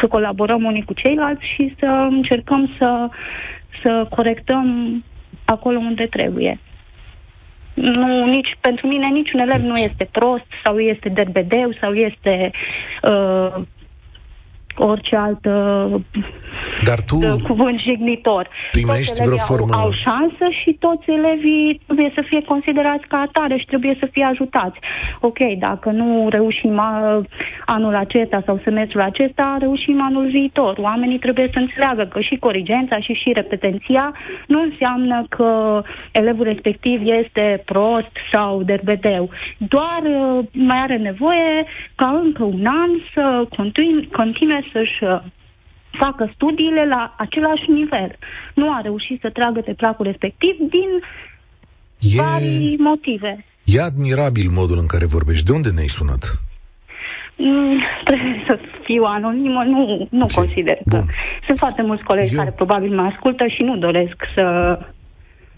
[0.00, 3.08] să colaborăm unii cu ceilalți și să încercăm să,
[3.82, 5.04] să corectăm
[5.44, 6.58] acolo unde trebuie.
[7.74, 12.50] Nu, nici, pentru mine niciun elev nu este prost sau este derbedeu sau este
[13.02, 13.62] uh,
[14.76, 15.88] orice altă
[16.84, 18.48] Dar tu uh, cuvânt jignitor.
[18.70, 23.06] primești toți elevii vreo formă- au, au șansă și toți elevii trebuie să fie considerați
[23.06, 24.78] ca atare și trebuie să fie ajutați.
[25.20, 27.24] Ok, dacă nu reușim uh,
[27.66, 30.78] anul acesta sau semestrul acesta, reușim anul viitor.
[30.78, 34.14] Oamenii trebuie să înțeleagă că și corigența și și repetenția
[34.46, 39.30] nu înseamnă că elevul respectiv este prost sau derbedeu.
[39.58, 41.64] Doar uh, mai are nevoie
[41.94, 45.18] ca încă un an să continue, continue să-și uh,
[45.98, 48.16] facă studiile la același nivel.
[48.54, 50.90] Nu a reușit să tragă de placul respectiv din
[51.98, 53.44] e, vari motive.
[53.64, 55.44] e admirabil modul în care vorbești.
[55.44, 56.40] De unde ne-ai sunat?
[57.36, 60.82] Mm, trebuie să fiu anonimă, nu, nu Ok, consider că...
[60.96, 61.04] bun.
[61.46, 64.78] Sunt foarte mulți colegi Eu- care probabil mă ascultă și nu doresc să...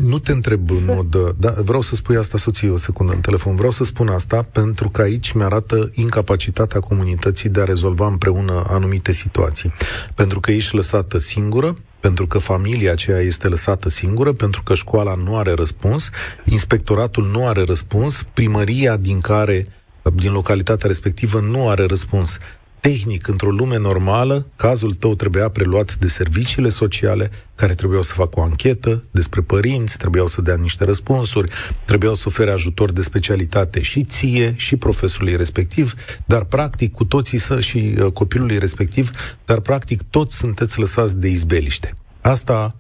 [0.03, 1.15] Nu te întreb în mod...
[1.15, 3.57] uh, Da, vreau să spui asta soției o secundă în telefon.
[3.57, 9.13] Vreau să spun asta pentru că aici mi-arată incapacitatea comunității de a rezolva împreună anumite
[9.13, 9.73] situații.
[10.15, 15.15] Pentru că ești lăsată singură, pentru că familia aceea este lăsată singură, pentru că școala
[15.15, 16.11] nu are răspuns,
[16.45, 19.67] inspectoratul nu are răspuns, primăria din care
[20.15, 22.39] din localitatea respectivă nu are răspuns.
[22.83, 28.41] Tehnic, într-o lume normală, cazul tău trebuia preluat de serviciile sociale, care trebuiau să facă
[28.41, 31.53] o anchetă despre părinți, trebuiau să dea niște răspunsuri,
[31.85, 35.95] trebuiau să ofere ajutor de specialitate și ție și profesorului respectiv,
[36.27, 39.11] dar practic cu toții să, și uh, copilului respectiv,
[39.45, 41.95] dar practic toți sunteți lăsați de izbeliște.
[42.21, 42.77] Asta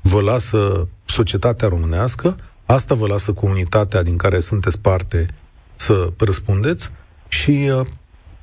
[0.00, 2.36] vă lasă societatea românească,
[2.66, 5.26] asta vă lasă comunitatea din care sunteți parte
[5.74, 6.90] să răspundeți
[7.28, 7.86] și uh,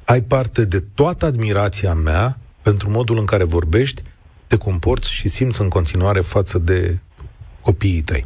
[0.05, 4.01] ai parte de toată admirația mea pentru modul în care vorbești,
[4.47, 6.97] te comporți și simți în continuare față de
[7.61, 8.25] copiii tăi.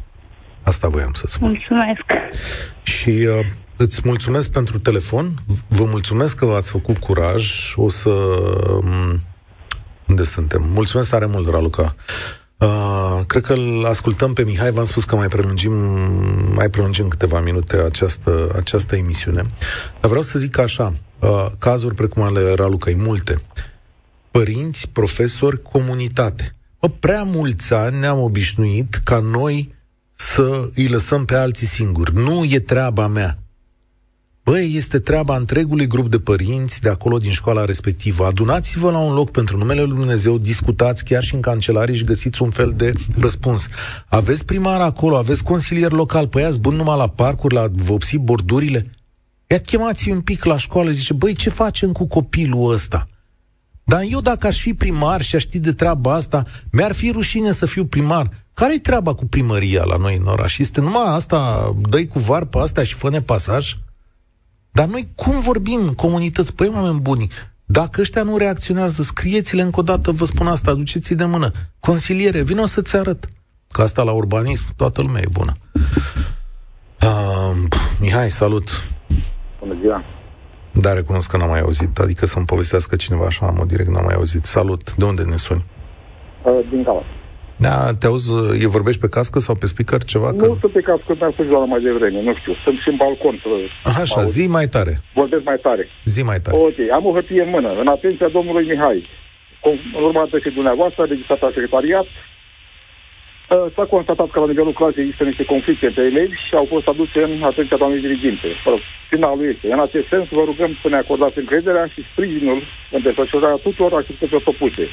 [0.63, 1.47] Asta voiam să spun.
[1.47, 2.33] Mulțumesc.
[2.83, 5.31] Și uh, îți mulțumesc pentru telefon.
[5.67, 7.73] Vă mulțumesc că ați făcut curaj.
[7.75, 8.09] O să...
[8.09, 9.21] Um,
[10.07, 10.63] unde suntem?
[10.73, 11.95] Mulțumesc tare mult, Raluca.
[12.57, 15.73] Uh, cred că îl ascultăm pe Mihai, v-am spus că mai prelungim,
[16.53, 19.41] mai prelungim câteva minute această, această emisiune.
[19.99, 23.41] Dar vreau să zic așa, uh, cazuri precum ale Ralucăi, multe.
[24.31, 26.51] Părinți, profesori, comunitate.
[26.79, 29.75] Bă, prea mulți ani ne-am obișnuit ca noi
[30.15, 32.13] să îi lăsăm pe alții singuri.
[32.13, 33.37] Nu e treaba mea.
[34.49, 38.25] Băi, este treaba întregului grup de părinți de acolo din școala respectivă.
[38.25, 42.41] Adunați-vă la un loc pentru numele lui Dumnezeu, discutați chiar și în cancelarie și găsiți
[42.41, 43.67] un fel de răspuns.
[44.07, 48.91] Aveți primar acolo, aveți consilier local, păi ați bun numai la parcuri, la vopsi bordurile?
[49.47, 53.07] Ia chemați un pic la școală, zice, băi, ce facem cu copilul ăsta?
[53.83, 57.51] Dar eu dacă aș fi primar și aș ști de treaba asta, mi-ar fi rușine
[57.51, 58.29] să fiu primar.
[58.53, 60.57] Care-i treaba cu primăria la noi în oraș?
[60.57, 63.75] Este numai asta, dă cu var pe astea și fă pasaj?
[64.77, 66.55] Dar noi cum vorbim comunități?
[66.55, 67.27] Păi, oameni buni,
[67.65, 71.51] dacă ăștia nu reacționează, scrieți-le încă o dată, vă spun asta, aduceți-i de mână.
[71.79, 73.27] Consiliere, vină să-ți arăt.
[73.71, 75.53] Că asta la urbanism, toată lumea e bună.
[77.03, 77.55] Uh,
[77.99, 78.69] Mihai, salut!
[79.59, 80.03] Bună ziua!
[80.71, 84.05] Da, recunosc că n-am mai auzit, adică să-mi povestească cineva așa în mod direct, n-am
[84.05, 84.45] mai auzit.
[84.45, 84.95] Salut!
[84.95, 85.65] De unde ne suni?
[86.43, 87.07] Uh, din Galați.
[87.65, 88.31] Da, te auzi,
[88.63, 90.31] e vorbești pe cască sau pe speaker ceva?
[90.31, 90.57] Nu că...
[90.59, 92.53] sunt pe cască, mi-am spus la mai devreme, nu știu.
[92.63, 93.35] Sunt și în balcon.
[93.43, 94.93] Să Așa, zi mai tare.
[95.13, 95.83] Vorbesc mai tare.
[96.05, 96.57] Zi mai tare.
[96.57, 98.99] Ok, am o hârtie în mână, în atenția domnului Mihai.
[99.63, 105.23] În urma și dumneavoastră, registrată la secretariat, uh, S-a constatat că la nivelul clasei există
[105.23, 108.47] niște conflicte între elevi și au fost aduse în atenția doamnei diriginte.
[109.09, 109.65] Finalul este.
[109.75, 112.59] În acest sens, vă rugăm să ne acordați încrederea și sprijinul
[112.95, 114.85] în desfășurarea tuturor activităților propuse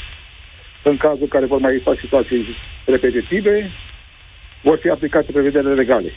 [0.85, 2.47] în cazul în care vor mai exista situații
[2.87, 3.71] repetitive,
[4.63, 6.11] vor fi aplicate prevederile legale.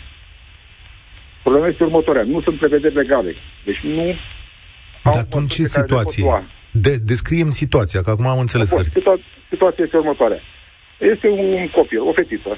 [1.44, 2.24] Problema este următoarea.
[2.24, 3.36] Nu sunt prevederi legale.
[3.66, 4.16] Deci nu...
[5.04, 6.24] Dar în ce situație?
[6.72, 8.70] De, descriem situația, că acum am înțeles.
[8.70, 10.40] situa- situația este următoarea.
[11.00, 12.58] Este un copil, o fetiță,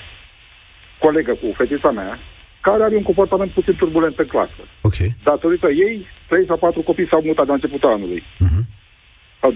[0.99, 2.19] colegă cu fetița mea,
[2.61, 4.61] care are un comportament puțin turbulent în clasă.
[4.81, 4.95] Ok.
[5.23, 8.23] Datorită ei, trei sau patru copii s-au mutat de la începutul anului.
[8.23, 8.63] Uh-huh.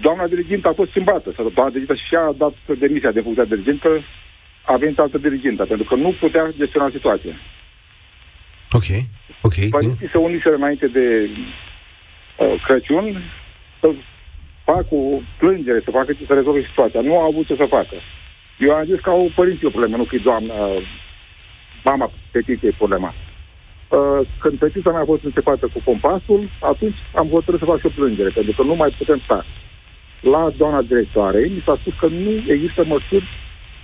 [0.02, 1.34] Doamna dirigintă a fost schimbată.
[1.36, 3.90] Sau doamna dirigintă și-a dat demisia de funcția dirigintă,
[4.66, 7.36] a venit altă dirigintă, pentru că nu putea gestiona situația.
[8.72, 8.90] Ok,
[9.42, 9.70] ok.
[9.70, 11.30] Părinții se uniseră înainte de
[12.38, 13.22] uh, Crăciun
[13.80, 13.90] să
[14.64, 17.02] facă o plângere, să facă să rezolve situația.
[17.02, 17.96] Nu au avut ce să facă.
[18.60, 20.82] Eu am zis că au părinții o problemă, nu că doamna, uh,
[21.84, 23.14] mama petiției problema.
[23.90, 27.86] Uh, când petiția mea a fost începată cu compasul, atunci am hotărât să fac și
[27.86, 29.46] o plângere, pentru că nu mai putem sta
[30.24, 33.28] la doamna directoare, mi s-a spus că nu există măsuri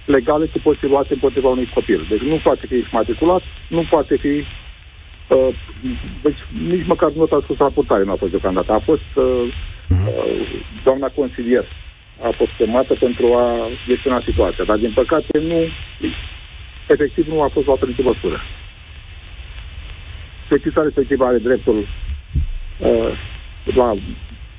[0.06, 2.06] legale ce pot fi luate împotriva unui copil.
[2.10, 4.44] Deci nu poate fi matriculat, nu poate fi...
[5.36, 5.56] Uh,
[6.22, 6.38] deci
[6.68, 8.72] nici măcar nu a spus raportare nu a fost deocamdată.
[8.72, 9.54] A fost uh,
[9.90, 11.66] uh, doamna consilier
[12.22, 15.60] a fost chemată pentru a gestiona situația, dar din păcate nu,
[16.88, 18.42] efectiv nu a fost luată nicio măsură.
[20.50, 21.88] Petiția respectivă are dreptul
[22.78, 23.12] uh,
[23.64, 23.94] la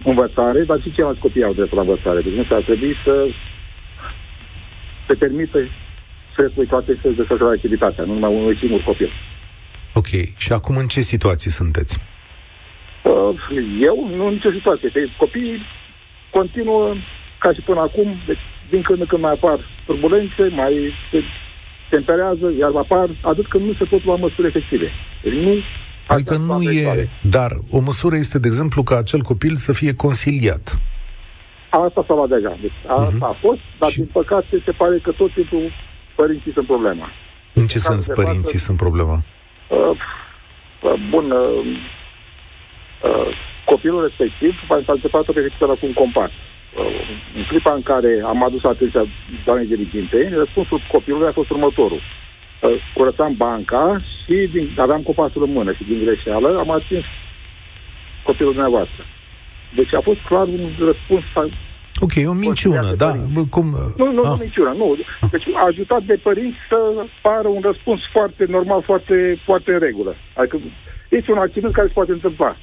[0.04, 2.20] învățare, dar și ceilalți copii au dreptul la învățare.
[2.20, 3.26] Deci nu ar trebui să
[5.08, 5.58] se permită
[6.36, 9.10] să spui toate să desfășoare activitatea, nu numai unui singur copil.
[9.94, 10.10] Ok.
[10.36, 12.00] Și acum în ce situație sunteți?
[13.02, 13.34] Uh,
[13.80, 14.90] eu nu în nicio situație.
[14.92, 15.60] Deci, copiii
[16.30, 16.94] continuă
[17.38, 21.22] ca și până acum, deci din când în când mai apar turbulențe, mai se
[21.90, 24.88] temperează, iar apar, atât că nu se pot lua măsuri efective.
[25.22, 25.54] Deci nu
[26.06, 27.08] Adică nu e...
[27.22, 30.80] Dar o măsură este, de exemplu, ca acel copil să fie consiliat.
[31.70, 32.58] Asta s-a luat deja.
[32.60, 33.32] Deci asta uh-huh.
[33.32, 33.96] a fost, dar și...
[33.96, 35.72] din păcate se pare că tot timpul
[36.16, 37.08] părinții sunt problema.
[37.54, 39.16] În ce sens părinții față, sunt problema?
[39.68, 39.94] Uh,
[40.82, 41.66] uh, bun, uh,
[43.08, 43.30] uh,
[43.64, 46.30] copilul respectiv a început o pe cu un compas.
[46.30, 49.04] Uh, în clipa în care am adus atenția
[49.44, 52.02] doamnei diriginte, răspunsul copilului a fost următorul.
[52.62, 57.04] Uh, curățam banca și din, aveam copasul în mână și din greșeală am atins
[58.24, 59.02] copilul dumneavoastră.
[59.74, 61.24] Deci a fost clar un răspuns
[62.00, 63.10] Ok, o minciună, da.
[63.50, 63.66] Cum...
[63.96, 64.28] Nu, nu, ah.
[64.30, 64.96] nu minciună, nu.
[65.30, 66.78] Deci a ajutat de părinți să
[67.22, 70.14] pară un răspuns foarte normal, foarte, foarte în regulă.
[70.36, 70.60] Adică
[71.08, 72.56] este un accident care se poate întâmpla.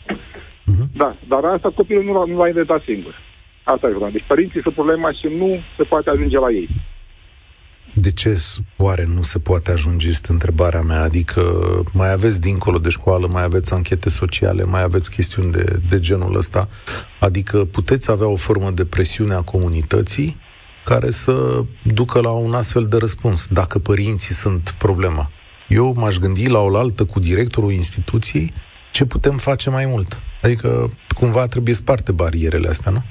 [0.71, 0.87] Uh-huh.
[0.93, 3.15] Da, dar asta copilul nu l-a, nu l-a inventat singur.
[3.63, 4.11] Asta e problema.
[4.11, 6.69] Deci părinții sunt problema și nu se poate ajunge la ei.
[7.99, 8.41] De ce
[8.77, 11.41] oare nu se poate ajunge, este întrebarea mea, adică
[11.93, 16.35] mai aveți dincolo de școală, mai aveți anchete sociale, mai aveți chestiuni de, de genul
[16.35, 16.69] ăsta,
[17.19, 20.37] adică puteți avea o formă de presiune a comunității
[20.85, 25.31] care să ducă la un astfel de răspuns, dacă părinții sunt problema.
[25.67, 28.53] Eu m-aș gândi la oaltă cu directorul instituției
[28.91, 30.19] ce putem face mai mult.
[30.41, 33.03] Adică cumva trebuie sparte barierele astea, nu?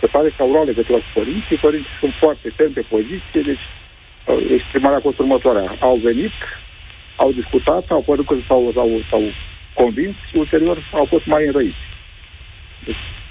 [0.00, 3.64] Se pare că au luat legătura cu părinții, părinții sunt foarte fermi pe poziție, deci
[3.66, 5.66] uh, exprimarea a fost următoarea.
[5.80, 6.36] Au venit,
[7.16, 9.24] au discutat, au părut că s-au, s-au, s-au
[9.74, 11.84] convins și ulterior au fost mai înrăiți.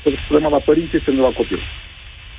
[0.04, 1.62] Deci problema la părinții este nu la copil.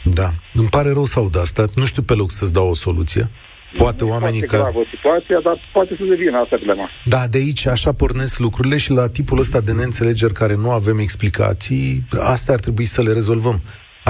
[0.04, 0.28] Da.
[0.52, 1.64] Îmi pare rău să aud asta.
[1.74, 3.30] Nu știu pe loc să-ți dau o soluție.
[3.76, 4.62] Poate nu oamenii care...
[4.62, 6.90] gravă situația, dar poate să devină asta problema.
[7.04, 10.98] Da, de aici așa pornesc lucrurile și la tipul ăsta de neînțelegeri care nu avem
[10.98, 13.60] explicații, astea ar trebui să le rezolvăm.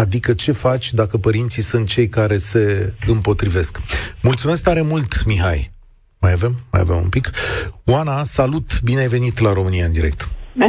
[0.02, 3.80] Adică ce faci dacă părinții sunt cei care se împotrivesc.
[4.22, 5.70] Mulțumesc tare mult, Mihai.
[6.20, 6.52] Mai avem?
[6.72, 7.30] Mai avem un pic.
[7.92, 10.20] Oana, salut, bine ai venit la România în direct.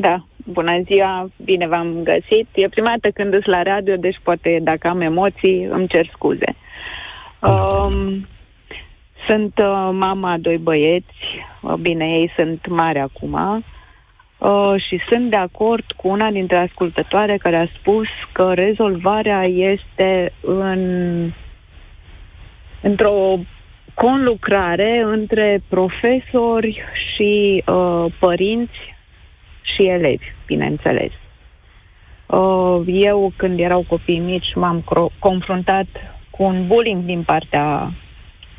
[0.00, 2.46] Da, bună ziua, bine v-am găsit.
[2.52, 6.56] E prima dată când îs la radio, deci poate dacă am emoții, îmi cer scuze.
[7.40, 8.26] Um,
[9.28, 11.18] sunt uh, mama a doi băieți,
[11.62, 13.64] uh, bine, ei sunt mari acum,
[14.38, 20.32] uh, și sunt de acord cu una dintre ascultătoare care a spus că rezolvarea este
[20.40, 21.32] în
[22.82, 23.38] într-o
[23.94, 26.82] conlucrare între profesori
[27.14, 28.94] și uh, părinți
[29.62, 31.12] și elevi, bineînțeles.
[32.26, 35.86] Uh, eu, când erau copii mici, m-am cro- confruntat
[36.30, 37.92] cu un bullying din partea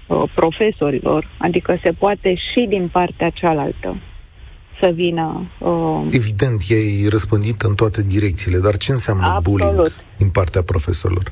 [0.08, 3.96] uh, profesorilor, adică se poate și din partea cealaltă
[4.82, 5.52] să vină.
[5.60, 9.44] Uh, Evident, e răspândit în toate direcțiile, dar ce înseamnă Absolut.
[9.44, 11.32] bullying din partea profesorilor?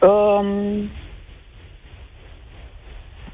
[0.00, 0.90] Um,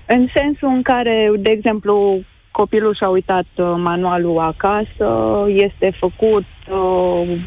[0.07, 7.41] în sensul în care, de exemplu, copilul și-a uitat uh, manualul acasă, este făcut uh,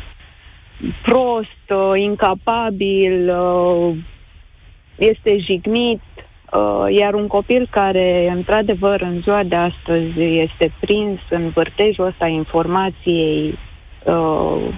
[1.03, 3.95] prost, uh, incapabil, uh,
[4.95, 6.14] este jignit, uh,
[6.89, 13.57] iar un copil care, într-adevăr, în ziua de astăzi este prins în vârtejul ăsta informației
[14.03, 14.73] uh,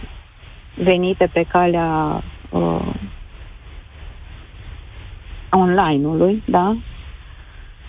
[0.75, 2.93] venite pe calea uh,
[5.51, 6.75] online-ului, da?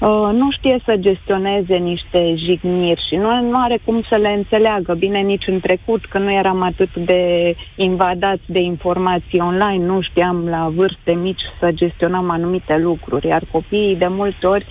[0.00, 4.94] Uh, nu știe să gestioneze niște jigniri și nu, nu are cum să le înțeleagă.
[4.94, 10.48] Bine, nici în trecut, că nu eram atât de invadați de informații online, nu știam
[10.48, 14.66] la vârste mici să gestionăm anumite lucruri, iar copiii de multe ori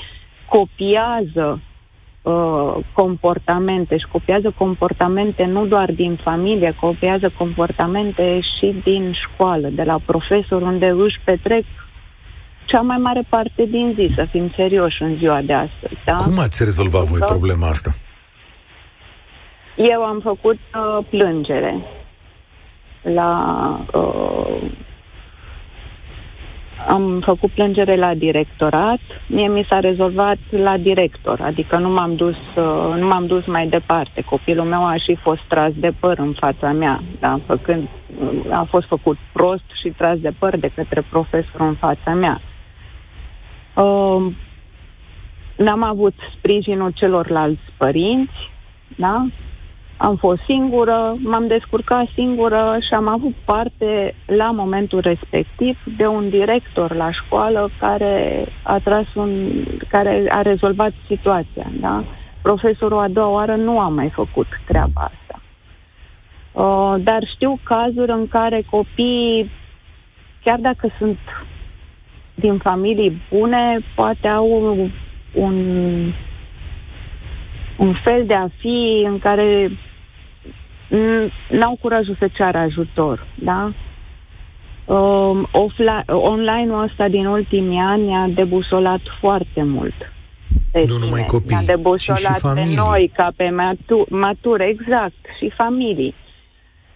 [0.49, 1.61] copiază
[2.21, 9.83] uh, comportamente și copiază comportamente nu doar din familie, copiază comportamente și din școală, de
[9.83, 11.63] la profesor, unde își petrec
[12.67, 16.01] cea mai mare parte din zi, să fim serioși în ziua de astăzi.
[16.05, 16.15] Da?
[16.15, 17.91] Cum ați rezolvat voi problema asta?
[19.75, 21.81] Eu am făcut uh, plângere
[23.01, 23.29] la...
[23.93, 24.71] Uh,
[26.87, 32.35] am făcut plângere la directorat, mie mi s-a rezolvat la director, adică nu m-am dus,
[32.55, 34.21] uh, nu m-am dus mai departe.
[34.21, 37.87] Copilul meu a și fost tras de păr în fața mea, da, făcând,
[38.51, 42.41] a fost făcut prost și tras de păr de către profesor în fața mea.
[43.77, 44.33] Uh,
[45.55, 48.51] n-am avut sprijinul celorlalți părinți,
[48.95, 49.25] da?
[49.97, 56.29] Am fost singură, m-am descurcat singură și am avut parte la momentul respectiv de un
[56.29, 62.03] director la școală care a tras un, care a rezolvat situația, da?
[62.41, 65.41] Profesorul a doua oară nu a mai făcut treaba asta.
[66.51, 69.51] Uh, dar știu cazuri în care copiii,
[70.43, 71.17] chiar dacă sunt
[72.39, 74.91] din familii bune, poate au
[75.33, 76.13] un,
[77.77, 79.71] un fel de a fi în care
[81.49, 83.71] n-au curajul să ceară ajutor, da?
[84.85, 89.93] Um, offline, online-ul ăsta din ultimii ani a debusolat foarte mult.
[90.71, 92.75] Pe nu numai copii, a debusolat ci și familii.
[92.75, 96.15] pe noi, ca pe matu- mature, exact, și familii.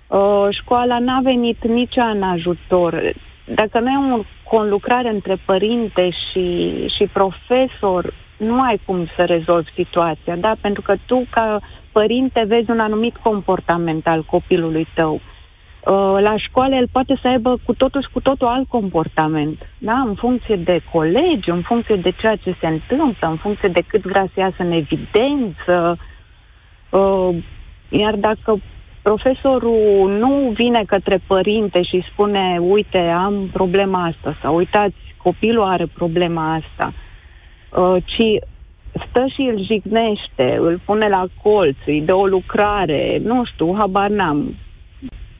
[0.07, 3.13] Uh, școala n-a venit nici în ajutor.
[3.55, 4.23] Dacă nu e o
[4.55, 6.45] conlucrare între părinte și,
[6.95, 10.53] și profesor, nu ai cum să rezolvi situația, da?
[10.61, 11.59] Pentru că tu, ca
[11.91, 15.13] părinte, vezi un anumit comportament al copilului tău.
[15.13, 20.03] Uh, la școală el poate să aibă cu totul și cu totul alt comportament, da?
[20.07, 24.01] În funcție de colegi, în funcție de ceea ce se întâmplă, în funcție de cât
[24.01, 25.97] vrea să iasă în evidență.
[26.89, 27.35] Uh,
[27.89, 28.59] iar dacă
[29.01, 35.85] profesorul nu vine către părinte și spune, uite, am problema asta, sau uitați, copilul are
[35.85, 36.93] problema asta,
[37.69, 38.45] uh, ci
[39.09, 44.09] stă și îl jignește, îl pune la colț, îi dă o lucrare, nu știu, habar
[44.09, 44.55] n-am.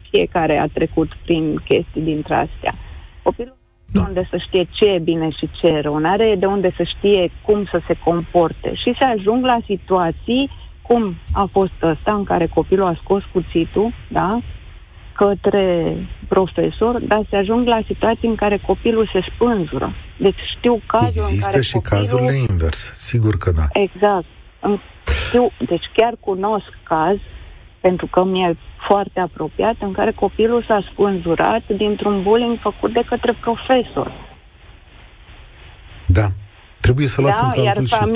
[0.09, 2.76] Fiecare a trecut prin chestii dintre astea.
[3.24, 3.57] Copilul
[3.93, 4.07] nu da.
[4.07, 7.32] unde să știe ce e bine și ce e rău, are de unde să știe
[7.41, 10.49] cum să se comporte și se ajung la situații
[10.91, 14.39] cum a fost ăsta în care copilul a scos cuțitul, da,
[15.15, 15.95] către
[16.27, 19.93] profesor, dar se ajung la situații în care copilul se spânzură.
[20.17, 21.97] Deci știu cazul Există în care și copilul...
[21.97, 23.65] cazurile invers, sigur că da.
[23.73, 24.25] Exact.
[25.27, 27.17] Știu, deci chiar cunosc caz,
[27.79, 33.33] pentru că mi-e foarte apropiat, în care copilul s-a spânzurat dintr-un bullying făcut de către
[33.41, 34.11] profesor.
[36.07, 36.27] Da.
[36.79, 38.07] Trebuie să luați da, în calcul iar și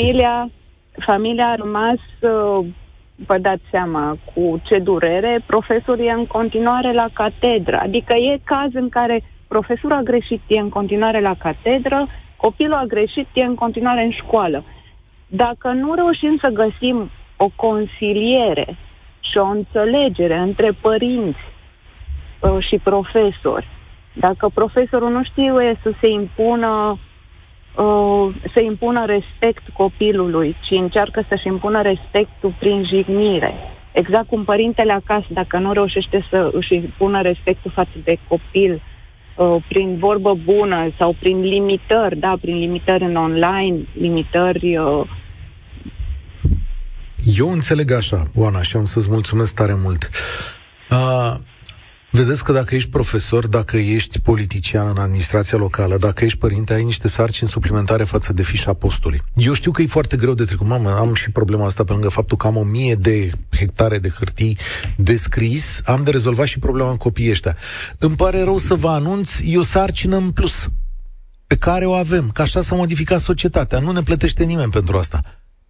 [0.99, 2.65] familia, familia a rămas uh,
[3.15, 7.77] vă dați seama cu ce durere, profesorul e în continuare la catedră.
[7.77, 12.83] Adică e caz în care profesorul a greșit, e în continuare la catedră, copilul a
[12.83, 14.63] greșit, e în continuare în școală.
[15.27, 18.77] Dacă nu reușim să găsim o consiliere
[19.19, 21.39] și o înțelegere între părinți
[22.39, 23.67] uh, și profesori,
[24.13, 26.99] dacă profesorul nu știe să se impună uh,
[28.53, 33.53] să impună respect copilului, ci încearcă să-și impună respectul prin jignire.
[33.91, 38.81] Exact cum părintele acasă, dacă nu reușește să își impună respectul față de copil
[39.35, 45.07] uh, prin vorbă bună sau prin limitări, da, prin limitări în online, limitări uh,
[47.25, 50.09] eu înțeleg așa, Oana, și am să-ți mulțumesc tare mult.
[50.91, 51.33] Uh,
[52.15, 56.83] Vedeți că dacă ești profesor, dacă ești politician în administrația locală, dacă ești părinte, ai
[56.83, 59.23] niște sarcini suplimentare față de fișa postului.
[59.33, 60.67] Eu știu că e foarte greu de trecut.
[60.67, 64.09] Mamă, am și problema asta pe lângă faptul că am o mie de hectare de
[64.09, 64.57] hârtii
[64.97, 67.57] de scris, am de rezolvat și problema în copiii ăștia.
[67.97, 70.69] Îmi pare rău să vă anunț, e o sarcină în plus
[71.47, 73.79] pe care o avem, că așa s-a modificat societatea.
[73.79, 75.21] Nu ne plătește nimeni pentru asta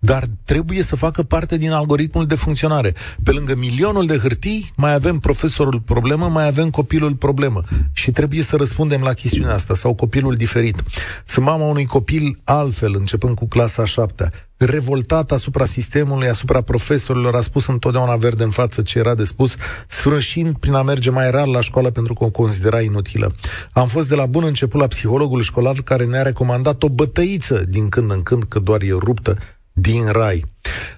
[0.06, 2.93] dar trebuie să facă parte din algoritmul de funcționare.
[3.24, 7.64] Pe lângă milionul de hârtii, mai avem profesorul problemă, mai avem copilul problemă.
[7.93, 10.84] Și trebuie să răspundem la chestiunea asta, sau copilul diferit.
[11.26, 17.36] Sunt mama unui copil altfel, începând cu clasa a șaptea, revoltat asupra sistemului, asupra profesorilor,
[17.36, 19.56] a spus întotdeauna verde în față ce era de spus,
[19.88, 23.36] sfârșind prin a merge mai rar la școală pentru că o considera inutilă.
[23.72, 27.89] Am fost de la bun început la psihologul școlar care ne-a recomandat o bătăiță din
[27.89, 29.38] când în când, că doar e ruptă,
[29.76, 30.44] din rai.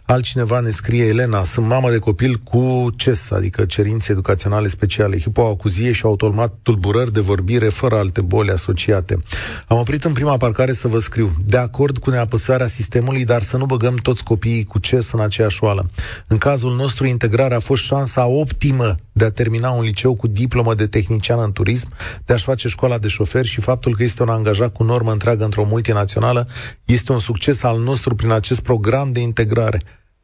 [0.05, 5.91] Altcineva ne scrie, Elena, sunt mamă de copil cu CES, adică cerințe educaționale speciale, hipoacuzie
[5.91, 9.23] și automat tulburări de vorbire fără alte boli asociate.
[9.67, 13.57] Am oprit în prima parcare să vă scriu, de acord cu neapăsarea sistemului, dar să
[13.57, 15.89] nu băgăm toți copiii cu CES în aceeași oală.
[16.27, 20.73] În cazul nostru, integrarea a fost șansa optimă de a termina un liceu cu diplomă
[20.73, 21.87] de tehnician în turism,
[22.25, 25.43] de a-și face școala de șofer și faptul că este un angajat cu normă întreagă
[25.43, 26.47] într-o multinațională
[26.85, 29.55] este un succes al nostru prin acest program de integrare.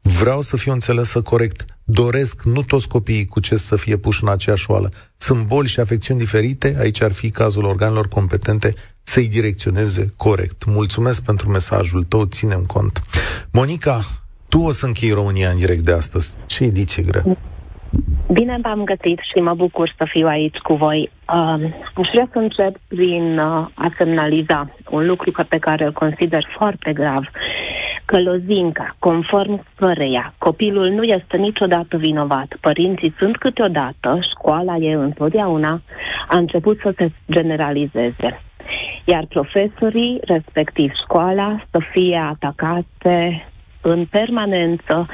[0.01, 1.65] Vreau să fiu înțelesă corect.
[1.83, 4.89] Doresc nu toți copiii cu ce să fie puși în aceeași oală.
[5.17, 8.73] Sunt boli și afecțiuni diferite, aici ar fi cazul organelor competente
[9.03, 10.65] să-i direcționeze corect.
[10.65, 13.01] Mulțumesc pentru mesajul tău, ținem cont.
[13.51, 13.99] Monica,
[14.49, 16.33] tu o să închei România în direct de astăzi.
[16.45, 17.23] Ce ediție grea?
[18.31, 21.11] Bine v-am găsit și mă bucur să fiu aici cu voi.
[21.27, 21.63] Uh,
[21.93, 26.93] aș vrea să încep prin uh, a semnaliza un lucru pe care îl consider foarte
[26.93, 27.23] grav
[28.05, 35.81] că lozinca, conform căreia copilul nu este niciodată vinovat, părinții sunt câteodată, școala e întotdeauna,
[36.27, 38.41] a început să se generalizeze.
[39.05, 43.47] Iar profesorii, respectiv școala, să fie atacate
[43.81, 45.07] în permanență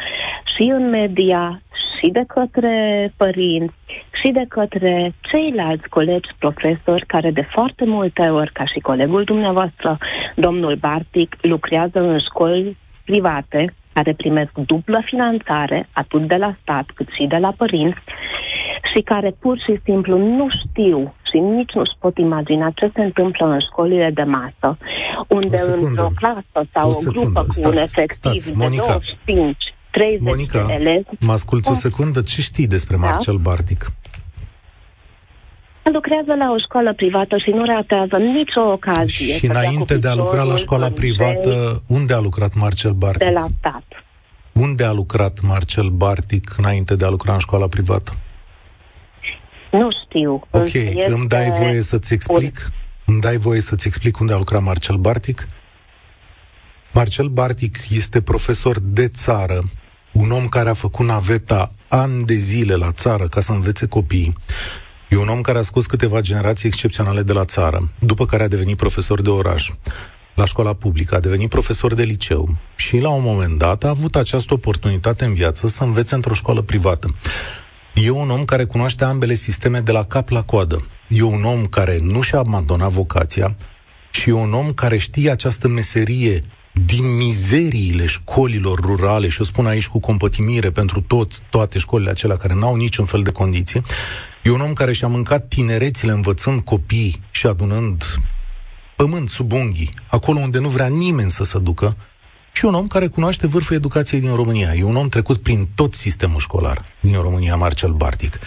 [0.55, 1.61] și în media,
[1.99, 3.73] și de către părinți,
[4.21, 9.97] și de către ceilalți colegi profesori care de foarte multe ori, ca și colegul dumneavoastră,
[10.35, 17.07] domnul Bartic, lucrează în școli private care primesc dublă finanțare, atât de la stat cât
[17.15, 17.99] și de la părinți,
[18.93, 23.45] și care pur și simplu nu știu și nici nu-și pot imagina ce se întâmplă
[23.45, 24.77] în școlile de masă,
[25.27, 29.57] unde într-o clasă sau o, o grupă cu stați, un efectiv stați, de 25
[29.99, 31.07] 30 Monica, de elevi.
[31.19, 33.01] mă asculți o secundă, ce știi despre da?
[33.05, 33.91] Marcel Bartic?
[35.91, 39.35] lucrează la o școală privată și nu ratează nicio ocazie.
[39.35, 43.27] Și înainte de a lucra la școala privată, unde a lucrat Marcel Bartic?
[43.27, 43.83] De la stat.
[44.53, 48.11] Unde a lucrat Marcel Bartic înainte de a lucra în școala privată?
[49.71, 50.33] Nu știu.
[50.49, 50.73] Ok,
[51.07, 52.67] îmi dai voie să-ți explic?
[53.05, 55.47] Îmi dai voie să-ți explic unde a lucrat Marcel Bartic?
[56.93, 59.63] Marcel Bartic este profesor de țară,
[60.13, 64.33] un om care a făcut naveta ani de zile la țară ca să învețe copiii
[65.09, 68.47] E un om care a scos câteva generații excepționale de la țară, după care a
[68.47, 69.71] devenit profesor de oraș
[70.35, 74.15] la școala publică, a devenit profesor de liceu și la un moment dat a avut
[74.15, 77.15] această oportunitate în viață să învețe într-o școală privată.
[77.93, 80.85] E un om care cunoaște ambele sisteme de la cap la coadă.
[81.07, 83.55] E un om care nu și-a abandonat vocația
[84.11, 86.39] și e un om care știe această meserie
[86.85, 92.37] din mizeriile școlilor rurale, și o spun aici cu compătimire pentru toți, toate școlile acelea
[92.37, 93.81] care n-au niciun fel de condiții,
[94.43, 98.03] e un om care și-a mâncat tinerețile învățând copii și adunând
[98.95, 101.97] pământ sub unghii, acolo unde nu vrea nimeni să se ducă,
[102.51, 104.73] și un om care cunoaște vârful educației din România.
[104.73, 108.39] E un om trecut prin tot sistemul școlar din România, Marcel Bartic.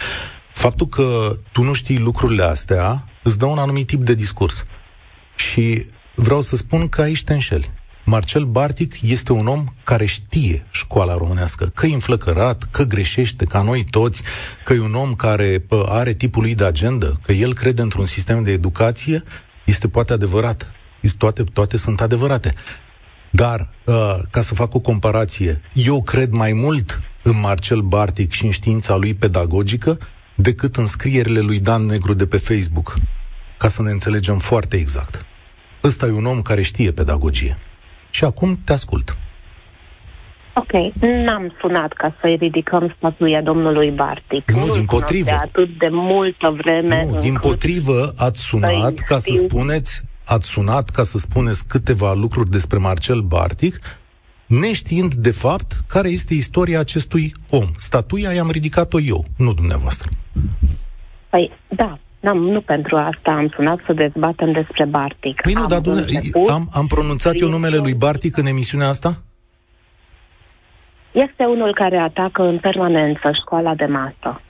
[0.53, 4.63] Faptul că tu nu știi lucrurile astea îți dă un anumit tip de discurs.
[5.35, 7.71] Și vreau să spun că aici te înșeli.
[8.05, 13.61] Marcel Bartic este un om care știe școala românească, că e înflăcărat, că greșește ca
[13.61, 14.21] noi toți,
[14.63, 18.43] că e un om care are tipul lui de agenda, că el crede într-un sistem
[18.43, 19.23] de educație,
[19.65, 20.71] este poate adevărat.
[21.17, 22.53] Toate, toate sunt adevărate.
[23.31, 28.45] Dar, uh, ca să fac o comparație, eu cred mai mult în Marcel Bartic și
[28.45, 29.99] în știința lui pedagogică
[30.35, 32.95] decât în scrierile lui Dan Negru de pe Facebook.
[33.57, 35.25] Ca să ne înțelegem foarte exact.
[35.83, 37.57] Ăsta e un om care știe pedagogie.
[38.13, 39.17] Și acum te ascult.
[40.55, 40.71] Ok,
[41.25, 44.51] n-am sunat ca să-i ridicăm statuia domnului Bartic.
[44.51, 45.31] Nu, din potrivă.
[45.31, 47.05] atât de multă vreme.
[47.05, 52.49] Nu, din potrivă ați sunat ca să spuneți, ați sunat ca să spuneți câteva lucruri
[52.49, 53.79] despre Marcel Bartic,
[54.45, 57.67] neștiind de fapt care este istoria acestui om.
[57.77, 60.09] Statuia i-am ridicat-o eu, nu dumneavoastră.
[61.29, 65.41] Păi, da, N-am, nu pentru asta am sunat să dezbatem despre Bartic.
[65.41, 65.81] Păi nu, dar
[66.49, 69.21] am, am pronunțat eu numele lui Bartic în emisiunea asta?
[71.11, 74.41] Este unul care atacă în permanență școala de masă.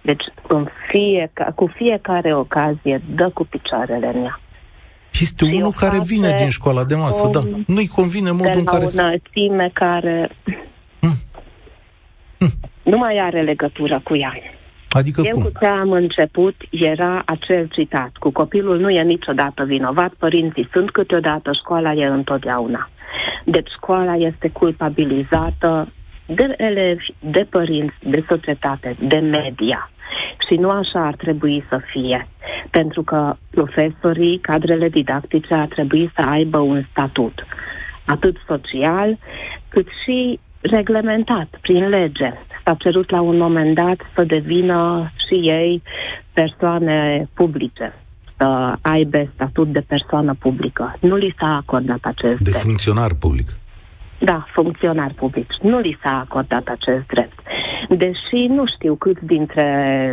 [0.00, 4.40] Deci, în fie, cu fiecare ocazie, dă cu picioarele în ea.
[5.20, 7.40] Este și unul care vine din școala de masă, da.
[7.66, 8.84] Nu-i convine modul în care...
[8.84, 10.30] De la înălțime care
[11.00, 11.14] hmm.
[12.38, 12.50] Hmm.
[12.82, 14.32] nu mai are legătură cu ea.
[14.96, 15.42] Adică Eu cum?
[15.42, 18.10] cu ce am început era acel citat.
[18.18, 22.90] Cu copilul nu e niciodată vinovat, părinții sunt câteodată, școala e întotdeauna.
[23.44, 25.88] Deci școala este culpabilizată
[26.26, 29.90] de elevi, de părinți, de societate, de media.
[30.48, 32.28] Și nu așa ar trebui să fie.
[32.70, 37.46] Pentru că profesorii, cadrele didactice ar trebui să aibă un statut,
[38.06, 39.18] atât social,
[39.68, 40.38] cât și
[40.70, 42.32] reglementat prin lege.
[42.64, 45.82] S-a cerut la un moment dat să devină și ei
[46.32, 47.94] persoane publice
[48.36, 50.96] să aibă statut de persoană publică.
[51.00, 52.56] Nu li s-a acordat acest De drept.
[52.58, 53.48] funcționar public.
[54.18, 55.46] Da, funcționar public.
[55.62, 57.38] Nu li s-a acordat acest drept.
[57.88, 59.66] Deși nu știu câți dintre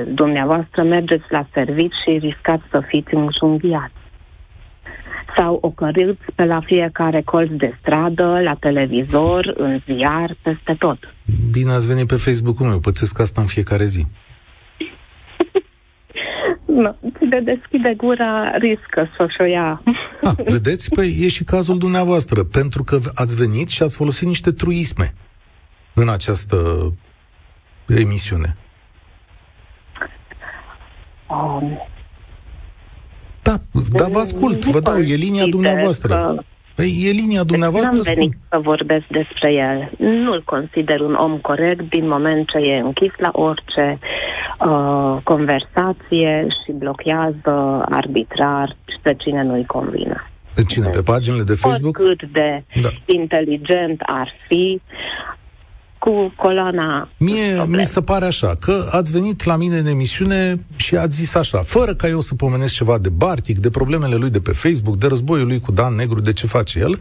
[0.08, 4.03] dumneavoastră mergeți la servici și riscați să fiți înjunghiați
[5.38, 10.98] sau ocărâți pe la fiecare colț de stradă, la televizor, în ziar, peste tot.
[11.52, 14.06] Bine ați venit pe Facebook-ul meu, pățesc asta în fiecare zi.
[16.66, 16.96] Nu,
[17.30, 19.82] de deschide gura, riscă să o ia.
[20.24, 20.90] A, vedeți?
[20.90, 25.14] Păi e și cazul dumneavoastră, pentru că ați venit și ați folosit niște truisme
[25.94, 26.58] în această
[27.88, 28.56] emisiune.
[31.30, 31.93] Um,
[33.44, 33.56] da,
[33.90, 36.08] da, vă ascult, vă dau, e linia dumneavoastră.
[36.08, 36.44] Că...
[36.76, 38.48] Păi e linia dumneavoastră, deci N-am venit spun.
[38.50, 39.92] să vorbesc despre el.
[39.98, 44.00] Nu-l consider un om corect din moment ce e închis la orice
[44.60, 50.28] uh, conversație și blochează arbitrar pe cine nu-i convine.
[50.56, 50.88] Pe cine?
[50.88, 51.98] Pe paginile de Facebook?
[52.00, 52.90] Oricât de da.
[53.06, 54.82] inteligent ar fi,
[56.04, 57.10] cu coloana.
[57.18, 61.36] Mie mi se pare așa, că ați venit la mine în emisiune și ați zis
[61.36, 64.96] așa, fără ca eu să pomenesc ceva de Bartic, de problemele lui de pe Facebook,
[64.98, 67.00] de războiul lui cu Dan Negru, de ce face el,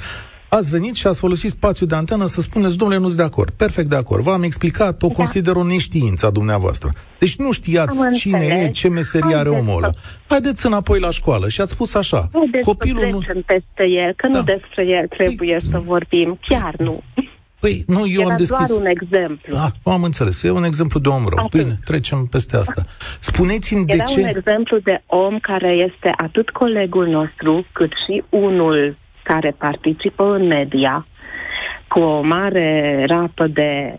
[0.48, 3.50] ați venit și ați folosit spațiul de antenă să spuneți, domnule, nu-s de acord.
[3.50, 4.22] Perfect de acord.
[4.22, 5.14] V-am explicat, o da.
[5.14, 6.92] consider o neștiință a dumneavoastră.
[7.18, 8.66] Deci nu știați Am cine înțeles.
[8.66, 9.90] e, ce meserie are omul ăla.
[10.28, 12.28] Haideți înapoi la școală și ați spus așa.
[12.32, 13.40] Haideți copilul să nu...
[13.46, 14.38] peste el, că da.
[14.38, 15.70] nu despre el trebuie păi...
[15.70, 16.38] să vorbim.
[16.48, 17.02] Chiar nu.
[17.64, 18.68] Păi, nu, eu Era am deschis...
[18.68, 19.56] doar un exemplu.
[19.56, 20.42] Ah, am înțeles.
[20.42, 21.48] E un exemplu de om rău.
[21.50, 22.82] Bine, trecem peste asta.
[23.18, 24.20] Spuneți-mi Era de ce...
[24.20, 30.46] un exemplu de om care este atât colegul nostru, cât și unul care participă în
[30.46, 31.06] media,
[31.88, 33.98] cu o mare rapă de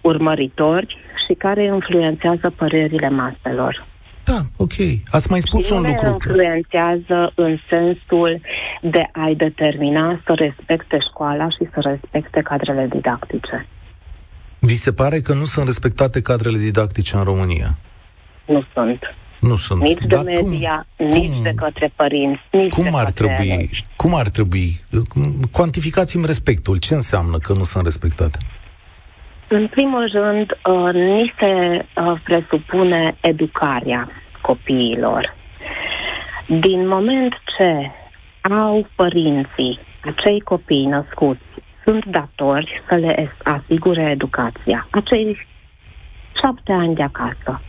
[0.00, 0.96] urmăritori
[1.26, 3.86] și care influențează părerile maselor.
[4.24, 4.72] Da, ok.
[5.10, 6.06] Ați mai spus și un lucru.
[6.06, 8.40] influențează în sensul
[8.80, 13.66] de a-i determina să respecte școala și să respecte cadrele didactice.
[14.58, 17.78] Vi se pare că nu sunt respectate cadrele didactice în România?
[18.46, 19.00] nu sunt.
[19.40, 19.80] Nu sunt.
[19.82, 23.24] Nici de Dar media, cum, nici cum, de către părinți, nici de cum ar către
[23.26, 23.84] trebui, elevi.
[23.96, 24.80] cum ar trebui,
[25.50, 28.38] cuantificați-mi respectul, ce înseamnă că nu sunt respectate?
[29.58, 34.08] În primul rând, uh, ni se uh, presupune educarea
[34.40, 35.34] copiilor.
[36.46, 37.90] Din moment ce
[38.54, 41.42] au părinții, acei copii născuți,
[41.84, 44.88] sunt datori să le es- asigure educația.
[44.90, 45.46] Acei
[46.40, 47.60] șapte ani de acasă.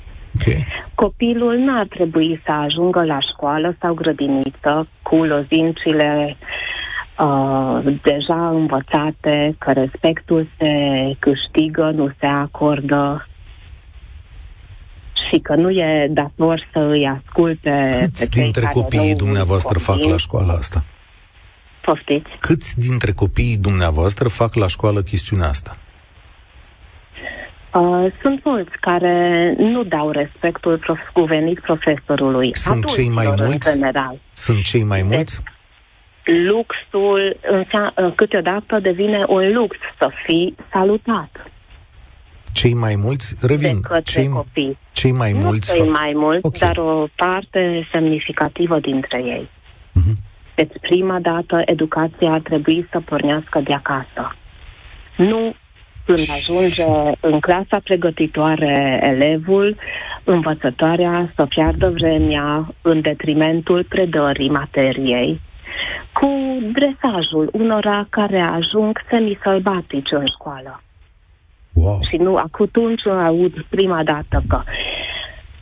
[0.42, 0.66] Okay.
[0.96, 6.73] Copilul n-ar trebui să ajungă la școală sau grădiniță cu lozincile uh,
[8.04, 10.72] deja învățate, că respectul se
[11.20, 13.28] câștigă, nu se acordă
[15.14, 19.16] și că nu e dator să îi asculte pe Câți cei dintre care copiii nu
[19.16, 20.12] dumneavoastră fac convin.
[20.12, 20.84] la școală asta?
[21.82, 22.30] Poftiți?
[22.40, 25.78] Câți dintre copiii dumneavoastră fac la școală chestiunea asta?
[27.74, 32.52] Uh, sunt mulți care nu dau respectul prof- cuvenit profesorului.
[32.54, 33.70] Sunt cei mai adulților, mulți?
[33.70, 34.20] În general.
[34.32, 35.42] Sunt cei mai mulți?
[36.26, 41.48] Luxul înse- câteodată devine un lux să fii salutat
[42.54, 43.36] Cei mai mulți?
[43.42, 43.74] Revin.
[43.74, 44.78] de către Cei, copii.
[44.92, 45.90] cei mai nu mulți cei fac...
[46.00, 46.58] mai mulți, Ok.
[46.58, 49.50] dar o parte semnificativă dintre ei.
[49.94, 50.18] Mhm.
[50.56, 54.36] Deci, prima dată, educația ar trebui să pornească de acasă.
[55.18, 55.56] Nu
[56.06, 56.84] când ajunge
[57.20, 59.76] în clasa pregătitoare elevul,
[60.24, 65.42] învățătoarea să piardă vremea în detrimentul predării materiei,
[66.14, 66.30] cu
[66.74, 70.84] dresajul unora care ajung semisălbatici în școală.
[71.74, 72.00] Wow.
[72.10, 74.64] Și nu atunci aud prima dată că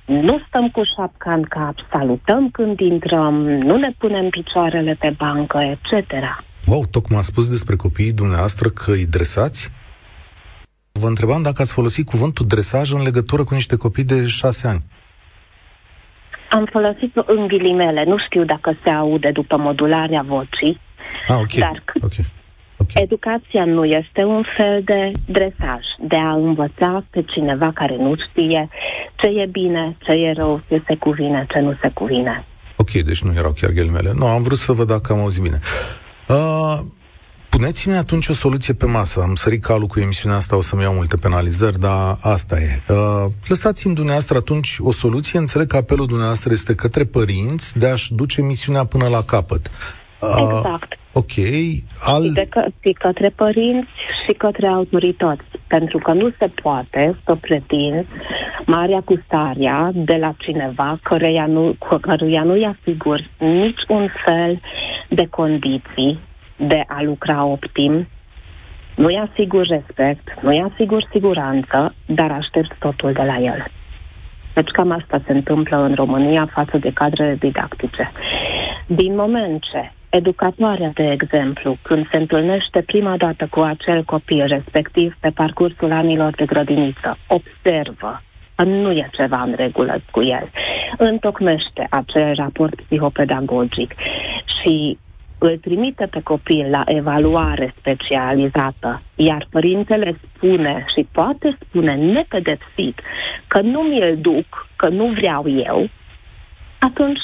[0.05, 5.57] nu stăm cu șapca în cap, salutăm când intrăm, nu ne punem picioarele pe bancă,
[5.57, 6.11] etc.
[6.65, 9.71] Wow, tocmai a spus despre copiii dumneavoastră că îi dresați?
[10.91, 14.83] Vă întrebam dacă ați folosit cuvântul dresaj în legătură cu niște copii de șase ani.
[16.51, 20.79] Am folosit-o în ghilimele, nu știu dacă se aude după modularea vocii,
[21.27, 21.53] Ah, ok.
[21.53, 22.11] Dar cât- ok.
[22.77, 22.89] ok.
[22.93, 28.69] educația nu este un fel de dresaj, de a învăța pe cineva care nu știe
[29.15, 32.45] ce e bine, ce e rău, ce se cuvine, ce nu se cuvine.
[32.75, 34.11] Ok, deci nu erau chiar ghilimele.
[34.15, 35.59] Nu, am vrut să văd dacă am auzit bine.
[36.27, 36.77] Uh,
[37.51, 39.21] puneți-mi atunci o soluție pe masă.
[39.21, 42.69] Am sărit calul cu emisiunea asta, o să-mi iau multe penalizări, dar asta e.
[42.89, 45.39] Uh, lăsați-mi dumneavoastră atunci o soluție.
[45.39, 49.69] Înțeleg că apelul dumneavoastră este către părinți de a-și duce misiunea până la capăt.
[50.21, 50.91] Uh, Exact.
[51.13, 51.31] Ok.
[52.03, 52.23] Al...
[52.23, 53.89] Și, de că, și către părinți
[54.25, 55.43] și către autorități.
[55.67, 58.07] Pentru că nu se poate să pretinzi
[58.65, 64.61] marea custarea de la cineva căruia nu, cu- căruia nu-i asiguri niciun fel
[65.09, 66.19] de condiții
[66.67, 68.07] de a lucra optim,
[68.95, 73.65] nu-i asigur respect, nu-i asigur siguranță, dar aștept totul de la el.
[74.53, 78.11] Deci cam asta se întâmplă în România față de cadrele didactice.
[78.85, 85.17] Din moment ce educatoarea, de exemplu, când se întâlnește prima dată cu acel copil, respectiv
[85.19, 88.21] pe parcursul anilor de grădiniță, observă
[88.55, 90.49] că nu e ceva în regulă cu el,
[90.97, 93.93] întocmește acel raport psihopedagogic
[94.61, 94.97] și
[95.43, 102.99] îl trimite pe copil la evaluare specializată, iar părintele spune și poate spune nepedepsit
[103.47, 105.89] că nu mi-l duc, că nu vreau eu,
[106.79, 107.19] atunci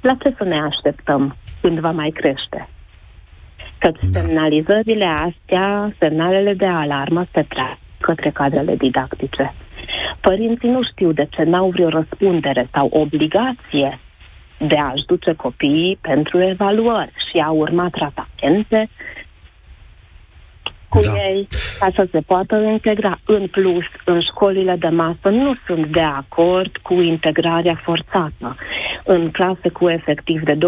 [0.00, 2.68] la ce să ne așteptăm când va mai crește?
[3.78, 9.54] Că semnalizările astea, semnalele de alarmă se trag către cadrele didactice.
[10.20, 13.98] Părinții nu știu de ce n-au vreo răspundere sau obligație
[14.68, 18.88] de a-și duce copiii pentru evaluări și a urma tratamente
[20.94, 21.12] cu Da.
[21.28, 23.18] ei ca să se poată integra.
[23.24, 28.56] În plus, în școlile de masă nu sunt de acord cu integrarea forțată.
[29.04, 30.58] În clase cu efectiv de 25-30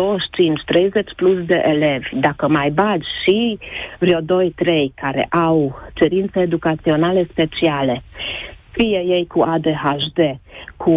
[1.17, 3.59] plus de elevi, dacă mai bagi și
[3.99, 4.25] vreo 2-3
[4.95, 8.03] care au cerințe educaționale speciale,
[8.71, 10.39] fie ei cu ADHD,
[10.77, 10.93] cu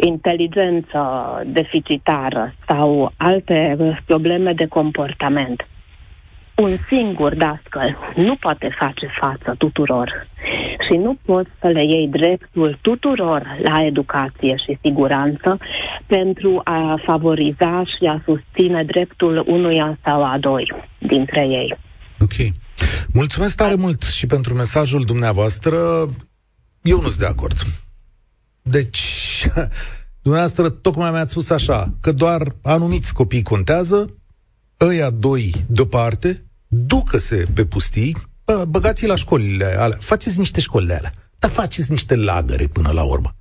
[0.00, 1.00] inteligență
[1.46, 5.66] deficitară sau alte uh, probleme de comportament.
[6.56, 10.28] Un singur dascăl nu poate face față tuturor
[10.88, 15.58] și nu poți să le iei dreptul tuturor la educație și siguranță
[16.06, 21.76] pentru a favoriza și a susține dreptul unuia sau a doi dintre ei.
[22.20, 22.52] Ok.
[23.12, 25.76] Mulțumesc tare mult și pentru mesajul dumneavoastră.
[26.82, 27.52] Eu nu sunt de acord.
[28.62, 29.46] Deci,
[30.22, 34.14] dumneavoastră tocmai mi-ați spus așa, că doar anumiți copii contează,
[34.80, 40.94] ăia doi deoparte, ducă-se pe pustii, bă, băgați la școlile alea, faceți niște școli de
[40.94, 41.12] alea.
[41.38, 43.34] Dar faceți niște lagăre până la urmă.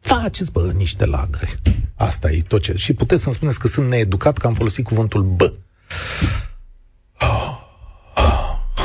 [0.00, 1.58] Faceți, bă, niște lagăre.
[1.94, 2.76] Asta e tot ce...
[2.76, 5.52] Și puteți să-mi spuneți că sunt needucat, că am folosit cuvântul bă.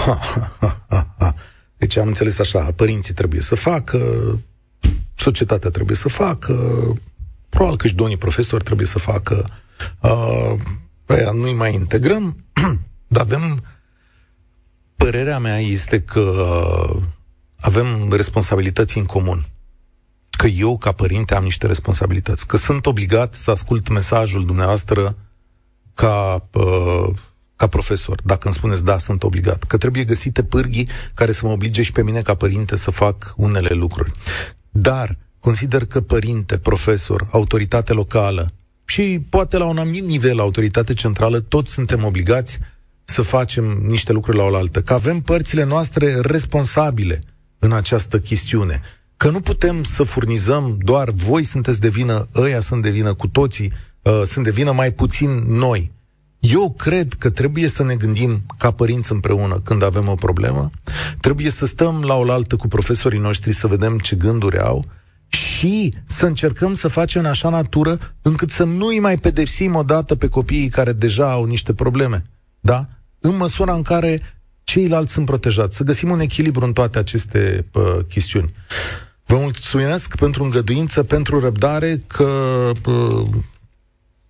[1.78, 4.00] Deci am înțeles așa, părinții trebuie să facă,
[5.18, 6.54] societatea trebuie să facă,
[7.50, 9.50] probabil că și donii profesori trebuie să facă,
[10.02, 10.54] uh,
[11.06, 12.46] aia nu-i mai integrăm,
[13.08, 13.64] dar avem,
[14.96, 16.46] părerea mea este că
[17.60, 19.46] avem responsabilități în comun.
[20.30, 22.48] Că eu, ca părinte, am niște responsabilități.
[22.48, 25.16] Că sunt obligat să ascult mesajul dumneavoastră
[25.94, 27.10] ca uh,
[27.58, 31.52] ca profesor, dacă îmi spuneți da, sunt obligat, că trebuie găsite pârghii care să mă
[31.52, 34.12] oblige și pe mine ca părinte să fac unele lucruri.
[34.70, 38.52] Dar consider că părinte, profesor, autoritate locală
[38.86, 42.60] și poate la un anumit nivel autoritate centrală, toți suntem obligați
[43.04, 47.24] să facem niște lucruri la oaltă, că avem părțile noastre responsabile
[47.60, 48.82] în această chestiune,
[49.18, 53.28] că nu putem să furnizăm doar voi sunteți de vină, ăia sunt de vină, cu
[53.28, 55.92] toții uh, sunt de vină, mai puțin noi.
[56.40, 60.70] Eu cred că trebuie să ne gândim ca părinți împreună când avem o problemă,
[61.20, 64.86] trebuie să stăm la oaltă cu profesorii noștri să vedem ce gânduri au
[65.28, 70.28] și să încercăm să facem în așa natură încât să nu-i mai pedepsim odată pe
[70.28, 72.24] copiii care deja au niște probleme.
[72.60, 72.88] Da?
[73.20, 74.22] În măsura în care
[74.64, 75.78] ceilalți sunt protejați.
[75.78, 78.54] Să găsim un echilibru în toate aceste uh, chestiuni.
[79.26, 82.30] Vă mulțumesc pentru îngăduință, pentru răbdare, că
[82.86, 83.28] uh,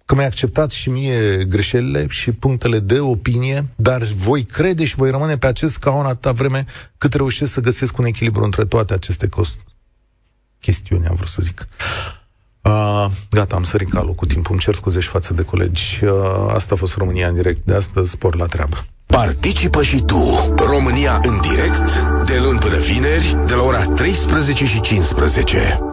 [0.07, 5.09] că mi acceptați și mie greșelile și punctele de opinie, dar voi crede și voi
[5.09, 6.65] rămâne pe acest scaun atâta vreme
[6.97, 9.55] cât reușesc să găsesc un echilibru între toate aceste cost.
[10.59, 11.67] chestiuni, am vrut să zic.
[12.61, 15.99] Uh, gata, am sărit calul cu timpul, îmi cer scuze și față de colegi.
[16.03, 16.11] Uh,
[16.47, 18.85] asta a fost România în direct de astăzi, spor la treabă.
[19.05, 24.81] Participă și tu, România în direct, de luni până vineri, de la ora 13 și
[24.81, 25.86] 15.